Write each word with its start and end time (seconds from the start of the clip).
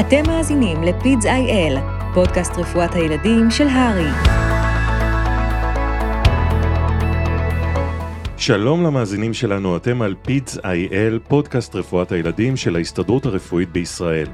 אתם 0.00 0.22
מאזינים 0.26 0.82
איי-אל, 1.26 1.76
פודקאסט 2.14 2.52
רפואת 2.58 2.94
הילדים 2.94 3.50
של 3.50 3.68
הרי. 3.68 4.43
שלום 8.46 8.84
למאזינים 8.84 9.34
שלנו, 9.34 9.76
אתם 9.76 10.02
על 10.02 10.14
פידס 10.22 10.58
איי-אל, 10.64 11.18
פודקאסט 11.28 11.76
רפואת 11.76 12.12
הילדים 12.12 12.56
של 12.56 12.76
ההסתדרות 12.76 13.26
הרפואית 13.26 13.72
בישראל. 13.72 14.26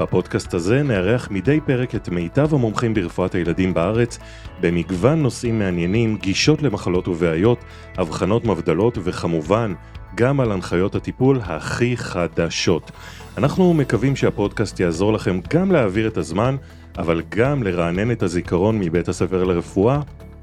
בפודקאסט 0.00 0.54
הזה 0.54 0.82
נארח 0.82 1.28
מדי 1.30 1.60
פרק 1.66 1.94
את 1.94 2.08
מיטב 2.08 2.54
המומחים 2.54 2.94
ברפואת 2.94 3.34
הילדים 3.34 3.74
בארץ, 3.74 4.18
במגוון 4.60 5.22
נושאים 5.22 5.58
מעניינים, 5.58 6.16
גישות 6.16 6.62
למחלות 6.62 7.08
ובעיות, 7.08 7.64
אבחנות 8.00 8.44
מבדלות 8.44 8.98
וכמובן, 9.04 9.74
גם 10.14 10.40
על 10.40 10.52
הנחיות 10.52 10.94
הטיפול 10.94 11.40
הכי 11.42 11.96
חדשות. 11.96 12.90
אנחנו 13.38 13.74
מקווים 13.74 14.16
שהפודקאסט 14.16 14.80
יעזור 14.80 15.12
לכם 15.12 15.40
גם 15.54 15.72
להעביר 15.72 16.08
את 16.08 16.16
הזמן, 16.16 16.56
אבל 16.98 17.22
גם 17.28 17.62
לרענן 17.62 18.10
את 18.10 18.22
הזיכרון 18.22 18.78
מבית 18.78 19.08
הספר 19.08 19.44
לרפואה 19.44 20.00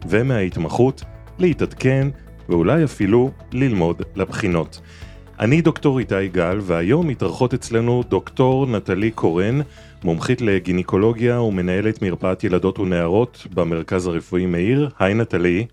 ומההתמחות, 0.08 1.04
להתעדכן 1.40 2.08
ואולי 2.52 2.84
אפילו 2.84 3.32
ללמוד 3.52 4.02
לבחינות. 4.16 4.82
אני 5.40 5.62
דוקטור 5.62 6.00
איתי 6.00 6.28
גל, 6.28 6.58
והיום 6.62 7.08
מתארחות 7.08 7.54
אצלנו 7.54 8.04
דוקטור 8.10 8.68
נטלי 8.68 9.12
קורן, 9.12 9.60
מומחית 10.04 10.42
לגינקולוגיה 10.42 11.42
ומנהלת 11.42 12.02
מרפאת 12.02 12.44
ילדות 12.44 12.80
ונערות 12.80 13.48
במרכז 13.54 14.08
הרפואי 14.08 14.46
מאיר. 14.46 14.90
היי 15.00 15.14
נטלי. 15.14 15.66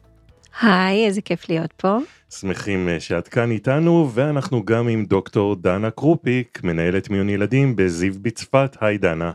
היי, 0.60 1.06
איזה 1.06 1.20
כיף 1.20 1.48
להיות 1.48 1.72
פה. 1.72 1.96
שמחים 2.30 2.88
אה, 2.88 3.00
שאת 3.00 3.28
כאן 3.28 3.50
איתנו, 3.50 4.10
ואנחנו 4.14 4.64
גם 4.64 4.88
עם 4.88 5.05
דוקטור 5.05 5.56
דנה 5.56 5.91
קרופיק, 5.91 6.60
מנהלת 6.64 7.10
מיון 7.10 7.28
ילדים 7.28 7.77
בזיו 7.77 8.12
בצפת. 8.22 8.77
היי 8.80 8.98
דנה. 8.98 9.33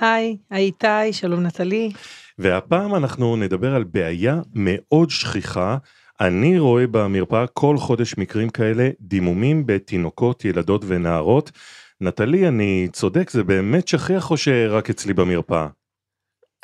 היי, 0.00 0.36
איתי, 0.52 1.12
שלום 1.12 1.40
נטלי. 1.40 1.90
והפעם 2.38 2.94
אנחנו 2.94 3.36
נדבר 3.36 3.74
על 3.74 3.84
בעיה 3.84 4.40
מאוד 4.54 5.10
שכיחה. 5.10 5.76
אני 6.20 6.58
רואה 6.58 6.86
במרפאה 6.86 7.46
כל 7.46 7.76
חודש 7.78 8.18
מקרים 8.18 8.50
כאלה, 8.50 8.88
דימומים 9.00 9.66
בתינוקות, 9.66 10.44
ילדות 10.44 10.82
ונערות. 10.86 11.50
נטלי, 12.00 12.48
אני 12.48 12.88
צודק, 12.92 13.30
זה 13.30 13.44
באמת 13.44 13.88
שכיח 13.88 14.30
או 14.30 14.36
שרק 14.36 14.90
אצלי 14.90 15.14
במרפאה? 15.14 15.66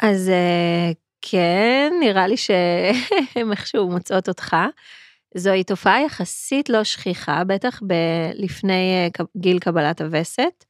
אז 0.02 0.28
אה, 0.28 0.90
כן, 1.22 1.92
נראה 2.00 2.26
לי 2.26 2.36
שהן 2.36 3.50
איכשהו 3.50 3.90
מוצאות 3.90 4.28
אותך. 4.28 4.56
זוהי 5.34 5.64
תופעה 5.64 6.02
יחסית 6.02 6.68
לא 6.68 6.84
שכיחה, 6.84 7.44
בטח 7.44 7.80
ב- 7.86 8.30
לפני 8.34 9.08
אה, 9.20 9.24
גיל 9.36 9.58
קבלת 9.58 10.00
הווסת, 10.00 10.64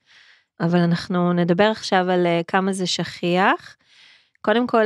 אבל 0.61 0.79
אנחנו 0.79 1.33
נדבר 1.33 1.71
עכשיו 1.71 2.11
על 2.11 2.27
אה, 2.27 2.41
כמה 2.47 2.73
זה 2.73 2.87
שכיח. 2.87 3.77
קודם 4.41 4.67
כל, 4.67 4.85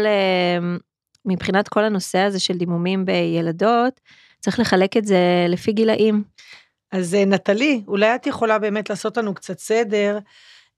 מבחינת 1.27 1.69
כל 1.69 1.85
הנושא 1.85 2.19
הזה 2.19 2.41
של 2.41 2.59
דימומים 2.59 3.05
בילדות, 3.05 4.01
צריך 4.41 4.61
לחלק 4.61 4.97
את 4.97 5.05
זה 5.05 5.47
לפי 5.49 5.73
גילאים. 5.73 6.23
אז 6.93 7.15
נטלי, 7.15 7.83
אולי 7.89 8.15
את 8.15 8.27
יכולה 8.27 8.59
באמת 8.59 8.91
לעשות 8.91 9.17
לנו 9.17 9.35
קצת 9.35 9.59
סדר 9.59 10.19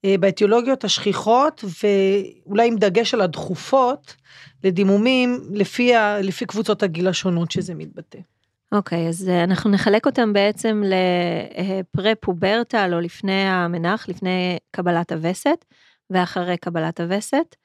באטיולוגיות 0.04 0.84
השכיחות, 0.84 1.64
ואולי 1.64 2.68
עם 2.68 2.76
דגש 2.76 3.14
על 3.14 3.20
הדחופות, 3.20 4.14
לדימומים 4.64 5.40
לפי, 5.50 5.94
ה, 5.94 6.20
לפי 6.20 6.46
קבוצות 6.46 6.82
הגיל 6.82 7.08
השונות 7.08 7.50
שזה 7.50 7.74
מתבטא. 7.74 8.18
אוקיי, 8.72 9.06
okay, 9.06 9.08
אז 9.08 9.28
אנחנו 9.28 9.70
נחלק 9.70 10.06
אותם 10.06 10.32
בעצם 10.32 10.82
לפרה-פוברטל 11.94 12.90
או 12.94 13.00
לפני 13.00 13.42
המנח, 13.48 14.08
לפני 14.08 14.58
קבלת 14.70 15.12
הווסת 15.12 15.64
ואחרי 16.10 16.56
קבלת 16.56 17.00
הווסת. 17.00 17.56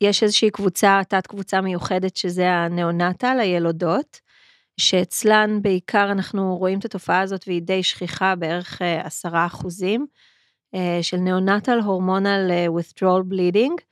יש 0.00 0.22
איזושהי 0.22 0.50
קבוצה, 0.50 1.00
תת 1.08 1.26
קבוצה 1.26 1.60
מיוחדת 1.60 2.16
שזה 2.16 2.50
הנאונטל, 2.50 3.36
הילודות, 3.40 4.20
שאצלן 4.80 5.62
בעיקר 5.62 6.12
אנחנו 6.12 6.56
רואים 6.56 6.78
את 6.78 6.84
התופעה 6.84 7.20
הזאת 7.20 7.44
והיא 7.46 7.62
די 7.62 7.82
שכיחה, 7.82 8.34
בערך 8.34 8.82
עשרה 9.04 9.46
אחוזים, 9.46 10.06
של 11.02 11.16
נאונטל 11.16 11.80
הורמונל 11.80 12.50
withdrawal 12.78 13.32
bleeding, 13.32 13.82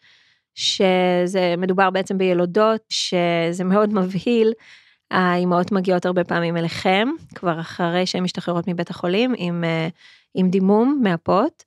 שזה 0.54 1.54
מדובר 1.58 1.90
בעצם 1.90 2.18
בילודות, 2.18 2.80
שזה 2.88 3.64
מאוד 3.64 3.94
מבהיל. 3.94 4.52
האימהות 5.10 5.72
מגיעות 5.72 6.06
הרבה 6.06 6.24
פעמים 6.24 6.56
אליכם, 6.56 7.08
כבר 7.34 7.60
אחרי 7.60 8.06
שהן 8.06 8.22
משתחררות 8.22 8.68
מבית 8.68 8.90
החולים, 8.90 9.34
עם, 9.36 9.64
עם 10.34 10.50
דימום 10.50 11.00
מהפות. 11.02 11.64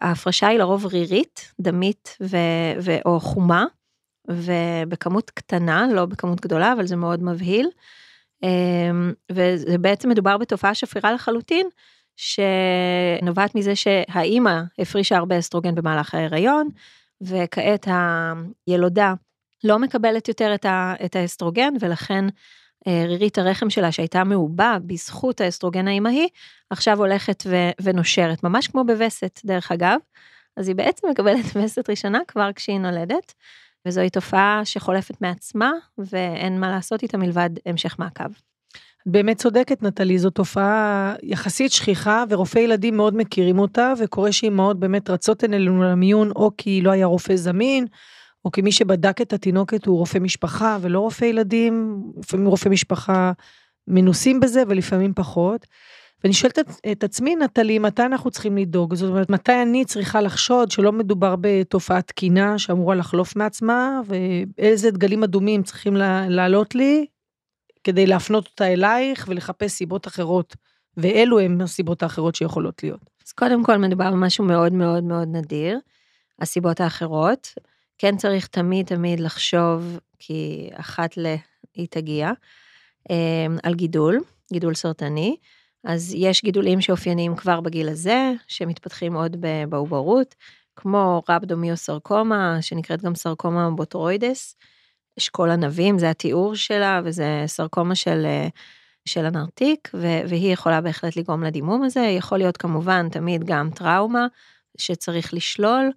ההפרשה 0.00 0.46
היא 0.46 0.58
לרוב 0.58 0.86
רירית, 0.86 1.52
דמית 1.60 2.16
ו, 2.20 2.36
ו, 2.80 2.96
או 3.04 3.20
חומה, 3.20 3.64
ובכמות 4.28 5.30
קטנה, 5.30 5.86
לא 5.92 6.06
בכמות 6.06 6.40
גדולה, 6.40 6.72
אבל 6.72 6.86
זה 6.86 6.96
מאוד 6.96 7.22
מבהיל. 7.22 7.68
וזה 9.32 9.78
בעצם 9.78 10.08
מדובר 10.08 10.36
בתופעה 10.36 10.74
שפירה 10.74 11.12
לחלוטין, 11.12 11.68
שנובעת 12.16 13.54
מזה 13.54 13.76
שהאימא 13.76 14.60
הפרישה 14.78 15.16
הרבה 15.16 15.38
אסטרוגן 15.38 15.74
במהלך 15.74 16.14
ההיריון, 16.14 16.68
וכעת 17.20 17.88
הילודה 18.66 19.14
לא 19.64 19.78
מקבלת 19.78 20.28
יותר 20.28 20.54
את 21.04 21.16
האסטרוגן, 21.16 21.74
ולכן 21.80 22.24
רירית 22.88 23.38
הרחם 23.38 23.70
שלה 23.70 23.92
שהייתה 23.92 24.24
מעובה 24.24 24.76
בזכות 24.86 25.40
האסטרוגן 25.40 25.88
האימהי, 25.88 26.28
עכשיו 26.70 26.98
הולכת 26.98 27.42
ו- 27.46 27.70
ונושרת, 27.82 28.44
ממש 28.44 28.68
כמו 28.68 28.84
בווסת 28.84 29.40
דרך 29.44 29.72
אגב, 29.72 29.98
אז 30.56 30.68
היא 30.68 30.76
בעצם 30.76 31.08
מקבלת 31.10 31.44
וסת 31.56 31.90
ראשונה 31.90 32.18
כבר 32.28 32.50
כשהיא 32.54 32.78
נולדת, 32.78 33.34
וזוהי 33.86 34.10
תופעה 34.10 34.60
שחולפת 34.64 35.20
מעצמה, 35.20 35.72
ואין 35.98 36.60
מה 36.60 36.70
לעשות 36.70 37.02
איתה 37.02 37.18
מלבד 37.18 37.50
המשך 37.66 37.98
מעקב. 37.98 38.28
באמת 39.06 39.36
צודקת 39.36 39.82
נטלי, 39.82 40.18
זו 40.18 40.30
תופעה 40.30 41.14
יחסית 41.22 41.72
שכיחה 41.72 42.24
ורופאי 42.28 42.62
ילדים 42.62 42.96
מאוד 42.96 43.16
מכירים 43.16 43.58
אותה 43.58 43.92
וקורה 43.98 44.32
שאימהות 44.32 44.80
באמת 44.80 45.10
רצות 45.10 45.44
אלינו 45.44 45.82
למיון 45.82 46.30
או 46.30 46.50
כי 46.58 46.80
לא 46.80 46.90
היה 46.90 47.06
רופא 47.06 47.36
זמין 47.36 47.86
או 48.46 48.50
כי 48.50 48.62
מי 48.62 48.72
שבדק 48.72 49.20
את 49.20 49.32
התינוקת 49.32 49.86
הוא 49.86 49.98
רופא 49.98 50.18
משפחה 50.18 50.78
ולא 50.80 51.00
רופא 51.00 51.24
ילדים, 51.24 52.02
לפעמים 52.18 52.46
רופא 52.46 52.68
משפחה 52.68 53.32
מנוסים 53.88 54.40
בזה 54.40 54.62
ולפעמים 54.68 55.12
פחות. 55.14 55.66
ואני 56.24 56.34
שואלת 56.34 56.58
את, 56.58 56.66
את 56.92 57.04
עצמי, 57.04 57.36
נטלי, 57.36 57.78
מתי 57.78 58.02
אנחנו 58.02 58.30
צריכים 58.30 58.56
לדאוג? 58.56 58.94
זאת 58.94 59.10
אומרת, 59.10 59.30
מתי 59.30 59.62
אני 59.62 59.84
צריכה 59.84 60.20
לחשוד 60.20 60.70
שלא 60.70 60.92
מדובר 60.92 61.34
בתופעת 61.40 62.06
תקינה 62.08 62.58
שאמורה 62.58 62.94
לחלוף 62.94 63.36
מעצמה, 63.36 64.00
ואיזה 64.06 64.90
דגלים 64.90 65.22
אדומים 65.22 65.62
צריכים 65.62 65.96
לעלות 66.28 66.74
לי 66.74 67.06
כדי 67.84 68.06
להפנות 68.06 68.46
אותה 68.46 68.72
אלייך 68.72 69.26
ולחפש 69.28 69.70
סיבות 69.72 70.06
אחרות, 70.06 70.56
ואלו 70.96 71.40
הן 71.40 71.60
הסיבות 71.60 72.02
האחרות 72.02 72.34
שיכולות 72.34 72.82
להיות. 72.82 73.10
אז 73.26 73.32
קודם 73.32 73.64
כל 73.64 73.76
מדובר 73.76 74.10
במשהו 74.10 74.44
מאוד 74.44 74.72
מאוד 74.72 75.04
מאוד 75.04 75.28
נדיר, 75.32 75.78
הסיבות 76.40 76.80
האחרות. 76.80 77.48
כן 77.98 78.16
צריך 78.16 78.46
תמיד 78.46 78.86
תמיד 78.86 79.20
לחשוב, 79.20 79.98
כי 80.18 80.70
אחת 80.74 81.16
ל... 81.16 81.34
היא 81.76 81.86
תגיע, 81.90 82.30
אמ, 83.10 83.56
על 83.62 83.74
גידול, 83.74 84.20
גידול 84.52 84.74
סרטני. 84.74 85.36
אז 85.84 86.14
יש 86.14 86.44
גידולים 86.44 86.80
שאופייניים 86.80 87.36
כבר 87.36 87.60
בגיל 87.60 87.88
הזה, 87.88 88.32
שמתפתחים 88.46 89.14
עוד 89.14 89.36
בעוברות, 89.68 90.34
כמו 90.76 91.22
רבדומיוסרקומה, 91.28 92.58
שנקראת 92.60 93.02
גם 93.02 93.14
סרקומה 93.14 93.70
בוטרוידס, 93.70 94.56
אשכול 95.18 95.50
ענבים, 95.50 95.98
זה 95.98 96.10
התיאור 96.10 96.54
שלה, 96.54 97.00
וזה 97.04 97.42
סרקומה 97.46 97.94
של, 97.94 98.26
של 99.04 99.26
הנרתיק, 99.26 99.90
והיא 100.28 100.52
יכולה 100.52 100.80
בהחלט 100.80 101.16
לגרום 101.16 101.42
לדימום 101.42 101.82
הזה. 101.82 102.00
יכול 102.00 102.38
להיות 102.38 102.56
כמובן 102.56 103.08
תמיד 103.08 103.44
גם 103.44 103.70
טראומה, 103.70 104.26
שצריך 104.78 105.34
לשלול. 105.34 105.90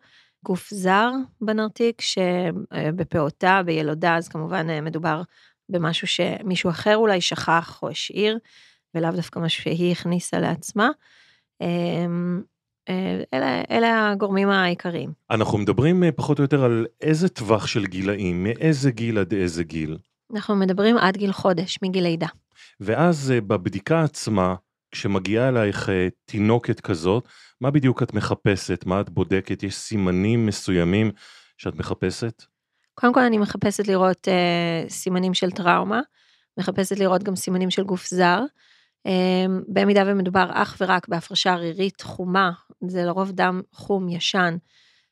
גוף 0.46 0.70
זר 0.70 1.12
בנרתיק, 1.42 2.02
שבפעוטה, 2.02 3.62
בילודה, 3.66 4.16
אז 4.16 4.28
כמובן 4.28 4.86
מדובר 4.86 5.22
במשהו 5.70 6.08
שמישהו 6.08 6.70
אחר 6.70 6.96
אולי 6.96 7.22
שכח 7.22 7.80
או 7.84 7.90
השאיר, 7.90 8.38
ולאו 8.96 9.12
דווקא 9.12 9.40
משהו 9.40 9.64
שהיא 9.64 9.92
הכניסה 9.92 10.40
לעצמה. 10.40 10.90
אמ, 11.62 12.42
אה, 12.90 13.22
אלה, 13.34 13.62
אלה 13.72 14.12
הגורמים 14.12 14.50
העיקריים. 14.50 15.12
אנחנו 15.32 15.58
מדברים 15.58 16.04
אה, 16.04 16.12
פחות 16.12 16.40
או 16.40 16.44
יותר 16.44 16.64
על 16.64 16.86
איזה 17.02 17.30
טווח 17.30 17.68
של 17.68 17.86
גילאים, 17.86 18.44
מאיזה 18.44 18.92
גיל 18.92 19.18
עד 19.18 19.34
איזה 19.34 19.64
גיל? 19.64 19.98
אנחנו 20.34 20.56
מדברים 20.56 20.98
עד 20.98 21.18
גיל 21.18 21.32
חודש, 21.32 21.80
מגיל 21.82 22.04
לידה. 22.04 22.28
ואז 22.80 23.32
אה, 23.32 23.42
בבדיקה 23.42 24.04
עצמה, 24.04 24.56
כשמגיעה 24.92 25.50
אלייך 25.50 25.90
תינוקת 26.26 26.80
כזאת, 26.80 27.28
מה 27.62 27.72
בדיוק 27.72 28.04
את 28.04 28.14
מחפשת? 28.14 28.86
מה 28.86 29.02
את 29.02 29.10
בודקת? 29.10 29.64
יש 29.64 29.76
סימנים 29.76 30.46
מסוימים 30.46 31.12
שאת 31.58 31.76
מחפשת? 31.76 32.44
קודם 32.94 33.14
כל 33.14 33.24
אני 33.24 33.38
מחפשת 33.38 33.88
לראות 33.88 34.28
אה, 34.28 34.90
סימנים 34.90 35.34
של 35.34 35.52
טראומה, 35.52 36.02
מחפשת 36.58 37.00
לראות 37.00 37.24
גם 37.24 37.36
סימנים 37.36 37.70
של 37.70 37.84
גוף 37.84 38.08
זר. 38.08 38.40
אמ, 39.06 39.62
במידה 39.68 40.04
ומדובר 40.08 40.50
אך 40.54 40.78
ורק 40.82 41.08
בהפרשה 41.08 41.54
ערירית 41.54 42.02
חומה, 42.02 42.52
זה 42.88 43.06
לרוב 43.06 43.32
דם 43.32 43.62
חום 43.72 44.10
ישן 44.10 44.58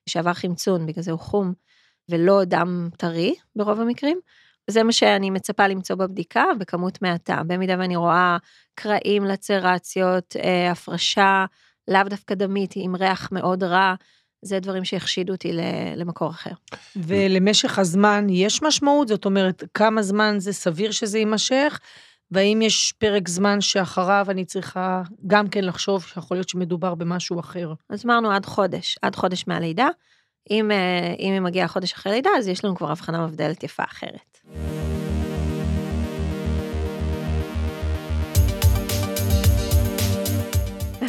שעבר 0.09 0.33
חמצון, 0.33 0.85
בגלל 0.85 1.03
זה 1.03 1.11
הוא 1.11 1.19
חום, 1.19 1.53
ולא 2.09 2.43
דם 2.43 2.89
טרי 2.97 3.35
ברוב 3.55 3.79
המקרים. 3.81 4.19
זה 4.69 4.83
מה 4.83 4.91
שאני 4.91 5.29
מצפה 5.29 5.67
למצוא 5.67 5.95
בבדיקה 5.95 6.45
בכמות 6.59 7.01
מעטה. 7.01 7.41
במידה 7.47 7.75
ואני 7.79 7.95
רואה 7.95 8.37
קרעים, 8.75 9.25
לצרציות, 9.25 10.35
אה, 10.43 10.71
הפרשה, 10.71 11.45
לאו 11.87 12.03
דווקא 12.03 12.35
דמית, 12.35 12.73
עם 12.75 12.95
ריח 12.95 13.31
מאוד 13.31 13.63
רע, 13.63 13.95
זה 14.41 14.59
דברים 14.59 14.85
שהחשידו 14.85 15.33
אותי 15.33 15.51
למקור 15.95 16.29
אחר. 16.29 16.51
ולמשך 16.95 17.79
הזמן 17.79 18.27
יש 18.29 18.63
משמעות? 18.63 19.07
זאת 19.07 19.25
אומרת, 19.25 19.63
כמה 19.73 20.01
זמן 20.01 20.35
זה 20.37 20.53
סביר 20.53 20.91
שזה 20.91 21.17
יימשך? 21.17 21.79
והאם 22.31 22.61
יש 22.61 22.93
פרק 22.97 23.27
זמן 23.27 23.61
שאחריו 23.61 24.25
אני 24.29 24.45
צריכה 24.45 25.01
גם 25.27 25.47
כן 25.47 25.63
לחשוב 25.63 26.03
שיכול 26.03 26.37
להיות 26.37 26.49
שמדובר 26.49 26.95
במשהו 26.95 27.39
אחר? 27.39 27.73
אז 27.89 28.05
אמרנו 28.05 28.31
עד 28.31 28.45
חודש, 28.45 28.97
עד 29.01 29.15
חודש 29.15 29.43
מהלידה. 29.47 29.87
אם, 30.49 30.71
אה, 30.71 31.13
אם 31.19 31.33
היא 31.33 31.41
מגיעה 31.41 31.67
חודש 31.67 31.93
אחרי 31.93 32.11
לידה, 32.11 32.29
אז 32.37 32.47
יש 32.47 32.65
לנו 32.65 32.75
כבר 32.75 32.91
הבחנה 32.91 33.27
מבדלת 33.27 33.63
יפה 33.63 33.83
אחרת. 33.83 34.36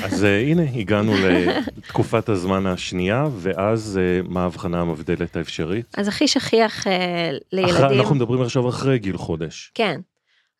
אז 0.05 0.25
אה, 0.25 0.41
הנה, 0.41 0.63
הגענו 0.63 1.13
לתקופת 1.77 2.29
הזמן 2.29 2.67
השנייה, 2.67 3.25
ואז 3.37 3.99
אה, 4.03 4.21
מה 4.29 4.43
ההבחנה 4.43 4.81
המבדלת 4.81 5.37
האפשרית? 5.37 5.87
אז 5.99 6.09
הכי 6.09 6.29
שכיח 6.29 6.87
לילדים... 7.53 7.75
אחרי, 7.75 7.99
אנחנו 7.99 8.15
מדברים 8.15 8.43
עכשיו 8.43 8.69
אחרי 8.69 8.99
גיל 8.99 9.17
חודש. 9.17 9.73
כן. 9.75 10.01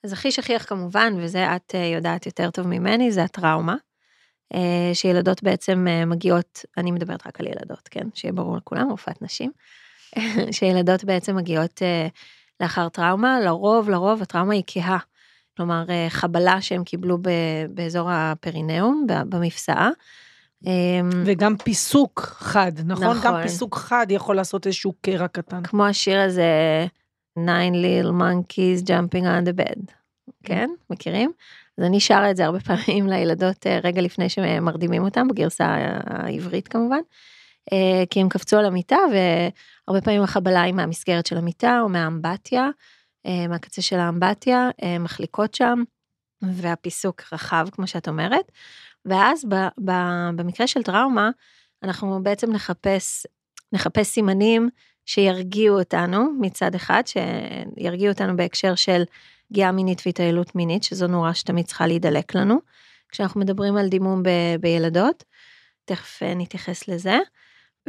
אז 0.05 0.13
הכי 0.13 0.33
שכיח 0.33 0.65
כמובן, 0.65 1.15
וזה 1.17 1.57
את 1.57 1.75
יודעת 1.95 2.27
יותר 2.27 2.51
טוב 2.51 2.67
ממני, 2.67 3.13
זה 3.13 3.23
הטראומה. 3.23 3.77
אה, 4.55 4.91
שילדות 4.95 5.43
בעצם 5.43 5.87
אה, 5.89 6.05
מגיעות, 6.05 6.65
אני 6.77 6.91
מדברת 6.91 7.27
רק 7.27 7.41
על 7.41 7.47
ילדות, 7.47 7.89
כן? 7.91 8.09
שיהיה 8.15 8.33
ברור 8.33 8.57
לכולם, 8.57 8.91
רופאת 8.91 9.23
נשים. 9.23 9.51
שילדות 10.59 11.05
בעצם 11.05 11.37
מגיעות 11.37 11.83
אה, 11.83 12.09
לאחר 12.61 12.89
טראומה, 12.89 13.41
לרוב, 13.41 13.91
לרוב 13.91 14.23
הטראומה 14.23 14.55
היא 14.55 14.63
כהה. 14.67 14.99
כלומר, 15.57 15.85
חבלה 16.09 16.61
שהם 16.61 16.85
קיבלו 16.85 17.19
באזור 17.71 18.09
הפרינאום, 18.11 19.07
במפסעה. 19.09 19.91
וגם 21.25 21.57
פיסוק 21.57 22.21
חד, 22.21 22.73
נכון? 22.85 23.17
נכון. 23.17 23.19
גם 23.23 23.43
פיסוק 23.43 23.77
חד 23.77 24.07
יכול 24.11 24.37
לעשות 24.37 24.67
איזשהו 24.67 24.93
קרע 25.01 25.29
קטן. 25.29 25.63
כמו 25.63 25.87
השיר 25.87 26.21
הזה, 26.21 26.87
Nine 27.39 27.75
Little 27.75 28.13
Monkeys 28.21 28.85
Jumping 28.87 29.25
on 29.25 29.49
the 29.49 29.61
Bed, 29.61 29.93
כן? 30.45 30.71
מכירים? 30.91 31.33
אז 31.79 31.85
אני 31.85 32.01
שרה 32.01 32.31
את 32.31 32.37
זה 32.37 32.45
הרבה 32.45 32.61
פעמים 32.61 33.07
לילדות 33.07 33.67
אה, 33.67 33.81
רגע 33.85 34.03
לפני 34.03 34.29
שמרדימים 34.29 35.05
אותם, 35.05 35.29
בגרסה 35.29 35.77
העברית 36.07 36.69
כמובן. 36.69 37.01
אה, 37.73 38.05
כי 38.11 38.21
הם 38.21 38.29
קפצו 38.29 38.59
על 38.59 38.67
המיטה 38.67 38.99
והרבה 39.13 40.01
פעמים 40.01 40.23
החבלה 40.23 40.63
היא 40.63 40.75
מהמסגרת 40.75 41.27
של 41.27 41.39
המיטה 41.39 41.81
או 41.83 41.89
מהאמבטיה, 41.89 42.69
אה, 43.27 43.49
מהקצה 43.49 43.83
של 43.83 43.99
האמבטיה, 43.99 44.71
מחליקות 45.01 45.55
שם, 45.55 45.83
והפיסוק 46.43 47.23
רחב 47.33 47.69
כמו 47.73 47.87
שאת 47.87 48.09
אומרת. 48.09 48.53
ואז 49.05 49.45
ב, 49.45 49.55
ב, 49.85 49.93
במקרה 50.37 50.67
של 50.67 50.83
טראומה, 50.83 51.31
אנחנו 51.83 52.23
בעצם 52.23 52.53
נחפש, 52.53 53.27
נחפש 53.73 54.07
סימנים 54.07 54.69
שירגיעו 55.07 55.79
אותנו 55.79 56.33
מצד 56.41 56.75
אחד, 56.75 57.03
שירגיעו 57.07 58.13
אותנו 58.13 58.37
בהקשר 58.37 58.75
של 58.75 59.03
פגיעה 59.49 59.73
מינית 59.73 60.03
והתעללות 60.07 60.55
מינית, 60.55 60.83
שזו 60.85 61.07
נורה 61.07 61.35
שתמיד 61.35 61.67
צריכה 61.67 61.87
להידלק 61.87 62.35
לנו. 62.35 62.59
כשאנחנו 63.09 63.41
מדברים 63.41 63.77
על 63.77 63.89
דימום 63.89 64.23
ב- 64.23 64.57
בילדות, 64.61 65.25
תכף 65.85 66.23
אה, 66.23 66.35
נתייחס 66.35 66.89
לזה. 66.89 67.19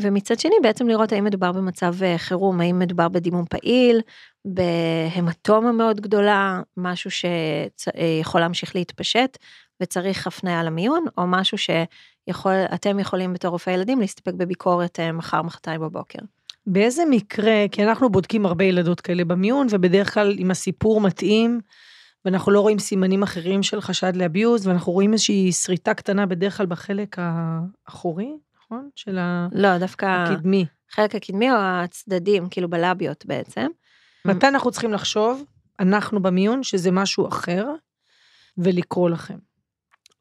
ומצד 0.01 0.39
שני 0.39 0.55
בעצם 0.63 0.87
לראות 0.87 1.11
האם 1.11 1.23
מדובר 1.23 1.51
במצב 1.51 2.03
אה, 2.03 2.17
חירום, 2.17 2.61
האם 2.61 2.79
מדובר 2.79 3.07
בדימום 3.07 3.45
פעיל, 3.49 4.01
בהמטומה 4.45 5.71
מאוד 5.71 6.01
גדולה, 6.01 6.61
משהו 6.77 7.11
שיכול 7.11 8.41
להמשיך 8.41 8.75
להתפשט 8.75 9.37
וצריך 9.81 10.27
הפניה 10.27 10.63
למיון, 10.63 11.05
או 11.17 11.27
משהו 11.27 11.57
שאתם 11.57 12.99
יכולים 12.99 13.33
בתור 13.33 13.51
רופאי 13.51 13.73
ילדים 13.73 13.99
להסתפק 13.99 14.33
בביקורת 14.33 14.99
אה, 14.99 15.11
מחר, 15.11 15.41
מחרתיים 15.41 15.81
בבוקר. 15.81 16.19
באיזה 16.67 17.03
מקרה, 17.09 17.65
כי 17.71 17.83
אנחנו 17.83 18.09
בודקים 18.09 18.45
הרבה 18.45 18.63
ילדות 18.63 19.01
כאלה 19.01 19.25
במיון, 19.25 19.67
ובדרך 19.69 20.13
כלל 20.13 20.35
אם 20.39 20.51
הסיפור 20.51 21.01
מתאים, 21.01 21.59
ואנחנו 22.25 22.51
לא 22.51 22.61
רואים 22.61 22.79
סימנים 22.79 23.23
אחרים 23.23 23.63
של 23.63 23.81
חשד 23.81 24.15
לאביוז, 24.15 24.67
ואנחנו 24.67 24.91
רואים 24.91 25.13
איזושהי 25.13 25.51
שריטה 25.51 25.93
קטנה 25.93 26.25
בדרך 26.25 26.57
כלל 26.57 26.65
בחלק 26.65 27.15
האחורי, 27.19 28.33
נכון? 28.71 28.89
של 28.95 29.19
לא, 29.51 29.77
דווקא... 29.77 30.05
הקדמי. 30.05 30.65
החלק 30.91 31.15
הקדמי 31.15 31.51
או 31.51 31.55
הצדדים, 31.59 32.49
כאילו 32.49 32.69
בלביות 32.69 33.25
בעצם. 33.25 33.67
מתי 34.25 34.47
אנחנו 34.47 34.71
צריכים 34.71 34.93
לחשוב, 34.93 35.43
אנחנו 35.79 36.21
במיון, 36.21 36.63
שזה 36.63 36.91
משהו 36.91 37.27
אחר, 37.27 37.65
ולקרוא 38.57 39.09
לכם? 39.09 39.37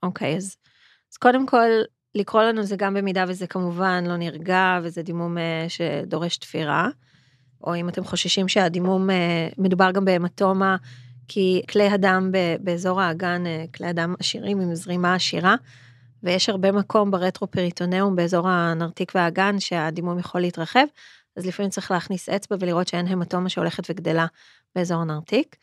אוקיי, 0.02 0.36
אז, 0.36 0.56
אז 1.12 1.16
קודם 1.16 1.46
כל, 1.46 1.68
לקרוא 2.14 2.42
לנו 2.42 2.62
זה 2.62 2.76
גם 2.76 2.94
במידה 2.94 3.24
וזה 3.28 3.46
כמובן 3.46 4.04
לא 4.06 4.16
נרגע 4.16 4.78
וזה 4.82 5.02
דימום 5.02 5.38
אה, 5.38 5.66
שדורש 5.68 6.36
תפירה, 6.36 6.88
או 7.64 7.76
אם 7.76 7.88
אתם 7.88 8.04
חוששים 8.04 8.48
שהדימום, 8.48 9.10
אה, 9.10 9.48
מדובר 9.58 9.90
גם 9.90 10.04
בהמטומה, 10.04 10.76
כי 11.28 11.62
כלי 11.70 11.88
הדם 11.88 12.30
באזור 12.60 13.00
האגן, 13.00 13.46
אה, 13.46 13.64
כלי 13.74 13.86
הדם 13.86 14.14
עשירים 14.20 14.60
עם 14.60 14.74
זרימה 14.74 15.14
עשירה, 15.14 15.56
ויש 16.22 16.48
הרבה 16.48 16.72
מקום 16.72 17.10
ברטרופריטונאום 17.10 18.16
באזור 18.16 18.48
הנרתיק 18.48 19.12
והאגן 19.14 19.60
שהדימום 19.60 20.18
יכול 20.18 20.40
להתרחב, 20.40 20.84
אז 21.36 21.46
לפעמים 21.46 21.70
צריך 21.70 21.90
להכניס 21.90 22.28
אצבע 22.28 22.56
ולראות 22.60 22.88
שאין 22.88 23.06
המטומה 23.06 23.48
שהולכת 23.48 23.90
וגדלה 23.90 24.26
באזור 24.74 25.00
הנרתיק. 25.00 25.56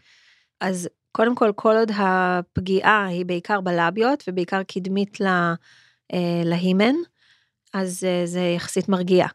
אז 0.62 0.90
קודם 1.12 1.36
כל, 1.36 1.52
כל 1.56 1.76
עוד 1.76 1.92
הפגיעה 1.96 3.06
היא 3.06 3.26
בעיקר 3.26 3.62
בלביות 3.62 4.24
ובעיקר 4.28 4.64
קדמית 4.64 5.22
ל... 5.22 5.54
אה, 6.14 6.42
להימן, 6.46 6.96
אז 7.74 8.04
אה, 8.04 8.22
זה 8.26 8.42
יחסית 8.42 8.90
מרגיע. 8.90 9.28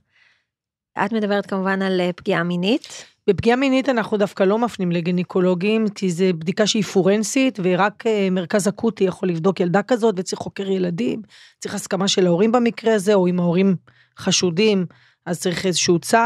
את 1.04 1.12
מדברת 1.12 1.46
כמובן 1.46 1.82
על 1.82 2.00
אה, 2.00 2.12
פגיעה 2.12 2.42
מינית. 2.42 3.04
בפגיעה 3.26 3.56
מינית 3.56 3.88
אנחנו 3.88 4.16
דווקא 4.16 4.42
לא 4.42 4.58
מפנים 4.58 4.92
לגניקולוגים, 4.92 5.88
כי 5.88 6.10
זו 6.10 6.24
בדיקה 6.38 6.66
שהיא 6.66 6.82
פורנסית, 6.82 7.58
ורק 7.62 8.04
מרכז 8.30 8.68
אקוטי 8.68 9.04
יכול 9.04 9.28
לבדוק 9.28 9.60
ילדה 9.60 9.82
כזאת, 9.82 10.14
וצריך 10.18 10.40
חוקר 10.40 10.70
ילדים, 10.70 11.22
צריך 11.58 11.74
הסכמה 11.74 12.08
של 12.08 12.26
ההורים 12.26 12.52
במקרה 12.52 12.94
הזה, 12.94 13.14
או 13.14 13.26
אם 13.26 13.40
ההורים 13.40 13.76
חשודים, 14.18 14.86
אז 15.26 15.40
צריך 15.40 15.66
איזשהו 15.66 15.98
צו. 15.98 16.16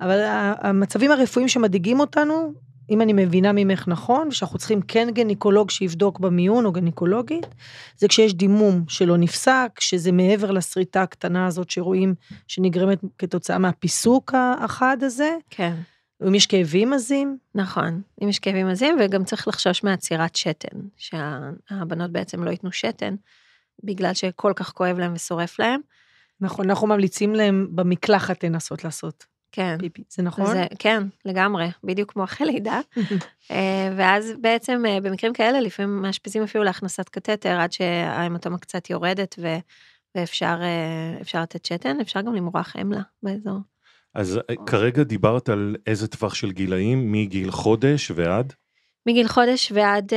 אבל 0.00 0.20
המצבים 0.58 1.10
הרפואיים 1.10 1.48
שמדאיגים 1.48 2.00
אותנו, 2.00 2.52
אם 2.90 3.00
אני 3.00 3.12
מבינה 3.12 3.52
ממך 3.52 3.88
נכון, 3.88 4.28
ושאנחנו 4.28 4.58
צריכים 4.58 4.82
כן 4.82 5.08
גניקולוג 5.12 5.70
שיבדוק 5.70 6.20
במיון 6.20 6.64
או 6.64 6.72
גניקולוגית, 6.72 7.46
זה 7.96 8.08
כשיש 8.08 8.34
דימום 8.34 8.84
שלא 8.88 9.16
נפסק, 9.16 9.68
שזה 9.80 10.12
מעבר 10.12 10.50
לשריטה 10.50 11.02
הקטנה 11.02 11.46
הזאת 11.46 11.70
שרואים 11.70 12.14
שנגרמת 12.48 12.98
כתוצאה 13.18 13.58
מהפיסוק 13.58 14.34
החד 14.60 14.96
הזה. 15.02 15.36
כן. 15.50 15.74
אם 16.28 16.34
יש 16.34 16.46
כאבים 16.46 16.92
עזים. 16.92 17.38
נכון, 17.54 18.02
אם 18.22 18.28
יש 18.28 18.38
כאבים 18.38 18.66
עזים, 18.68 18.96
וגם 19.00 19.24
צריך 19.24 19.48
לחשוש 19.48 19.84
מעצירת 19.84 20.36
שתן, 20.36 20.78
שהבנות 20.96 22.10
בעצם 22.10 22.44
לא 22.44 22.50
ייתנו 22.50 22.72
שתן, 22.72 23.14
בגלל 23.84 24.14
שכל 24.14 24.52
כך 24.56 24.72
כואב 24.72 24.98
להם 24.98 25.12
ושורף 25.14 25.58
להם. 25.58 25.80
נכון, 26.40 26.70
אנחנו 26.70 26.86
ממליצים 26.86 27.34
להם 27.34 27.68
במקלחת 27.70 28.44
לנסות 28.44 28.84
לעשות. 28.84 29.26
כן. 29.52 29.76
פיפי, 29.78 30.02
זה 30.08 30.22
נכון? 30.22 30.46
זה, 30.46 30.66
כן, 30.78 31.02
לגמרי, 31.24 31.70
בדיוק 31.84 32.12
כמו 32.12 32.24
אחרי 32.24 32.46
לידה. 32.46 32.80
אה, 33.50 33.92
ואז 33.96 34.32
בעצם 34.40 34.82
אה, 34.88 35.00
במקרים 35.00 35.32
כאלה 35.32 35.60
לפעמים 35.60 36.02
מאשפזים 36.02 36.42
אפילו 36.42 36.64
להכנסת 36.64 37.08
קתטר 37.08 37.60
עד 37.60 37.72
שההמטומה 37.72 38.58
קצת 38.58 38.90
יורדת 38.90 39.34
ו, 39.38 39.56
ואפשר 40.14 40.60
אה, 41.34 41.42
לתת 41.42 41.64
שתן, 41.64 42.00
אפשר 42.00 42.20
גם 42.20 42.34
למרוח 42.34 42.76
אמלה 42.80 43.00
באזור. 43.22 43.58
אז 44.14 44.40
כרגע 44.66 45.02
דיברת 45.02 45.48
על 45.48 45.76
איזה 45.86 46.08
טווח 46.08 46.34
של 46.34 46.50
גילאים, 46.50 47.12
מגיל 47.12 47.50
חודש 47.50 48.10
ועד? 48.14 48.52
מגיל 49.06 49.28
חודש 49.28 49.72
ועד 49.74 50.12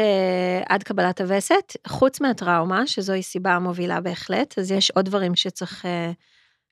עד 0.69 0.83
קבלת 0.83 1.21
הווסת, 1.21 1.73
חוץ 1.87 2.21
מהטראומה, 2.21 2.87
שזוהי 2.87 3.23
סיבה 3.23 3.59
מובילה 3.59 4.01
בהחלט, 4.01 4.59
אז 4.59 4.71
יש 4.71 4.91
עוד 4.91 5.05
דברים 5.05 5.35
שצריך 5.35 5.85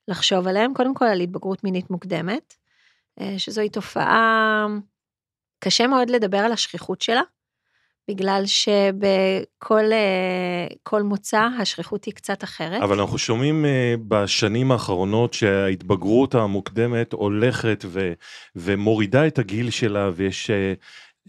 לחשוב 0.08 0.48
עליהם, 0.48 0.74
קודם 0.74 0.94
כל 0.94 1.04
על 1.04 1.20
התבגרות 1.20 1.64
מינית 1.64 1.90
מוקדמת, 1.90 2.54
אה, 3.20 3.38
שזוהי 3.38 3.68
תופעה, 3.68 4.66
קשה 5.64 5.86
מאוד 5.86 6.10
לדבר 6.10 6.38
על 6.38 6.52
השכיחות 6.52 7.02
שלה, 7.02 7.22
בגלל 8.10 8.42
שבכל 8.46 9.92
אה, 9.92 11.02
מוצא 11.02 11.48
השכיחות 11.60 12.04
היא 12.04 12.14
קצת 12.14 12.44
אחרת. 12.44 12.82
אבל 12.82 13.00
אנחנו 13.00 13.18
שומעים 13.18 13.64
אה, 13.64 13.94
בשנים 14.08 14.72
האחרונות 14.72 15.34
שההתבגרות 15.34 16.34
המוקדמת 16.34 17.12
הולכת 17.12 17.84
ו, 17.88 18.12
ומורידה 18.56 19.26
את 19.26 19.38
הגיל 19.38 19.70
שלה 19.70 20.10
ויש 20.14 20.50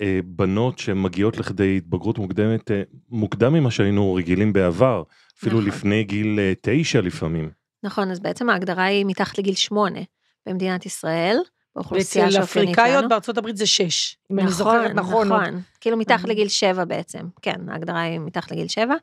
אה, 0.01 0.19
בנות 0.25 0.79
שמגיעות 0.79 1.37
לכדי 1.37 1.77
התבגרות 1.77 2.17
מוקדמת 2.17 2.71
מוקדם 3.09 3.53
ממה 3.53 3.71
שהיינו 3.71 4.13
רגילים 4.13 4.53
בעבר, 4.53 5.03
אפילו 5.39 5.57
נכון. 5.57 5.67
לפני 5.67 6.03
גיל 6.03 6.39
תשע 6.61 7.01
לפעמים. 7.01 7.49
נכון, 7.83 8.11
אז 8.11 8.19
בעצם 8.19 8.49
ההגדרה 8.49 8.83
היא 8.83 9.05
מתחת 9.05 9.37
לגיל 9.37 9.55
שמונה 9.55 9.99
במדינת 10.45 10.85
ישראל, 10.85 11.37
באוכלוסייה 11.77 12.25
ואצל 12.25 12.35
שאופיינית 12.37 12.73
אפריקאיות 12.75 12.99
לנו. 12.99 13.09
בארצות 13.09 13.37
הברית 13.37 13.57
זה 13.57 13.65
שש, 13.67 14.17
אם 14.31 14.39
אני 14.39 14.45
נכון, 14.47 14.57
זוכרת 14.57 14.91
נכון. 14.95 15.31
עוד. 15.31 15.41
נכון, 15.43 15.61
כאילו 15.81 15.97
מתחת 15.97 16.25
אה. 16.25 16.29
לגיל 16.29 16.47
שבע 16.47 16.85
בעצם, 16.85 17.19
כן, 17.41 17.69
ההגדרה 17.69 18.01
היא 18.01 18.19
מתחת 18.19 18.51
לגיל 18.51 18.67
שבע. 18.67 18.95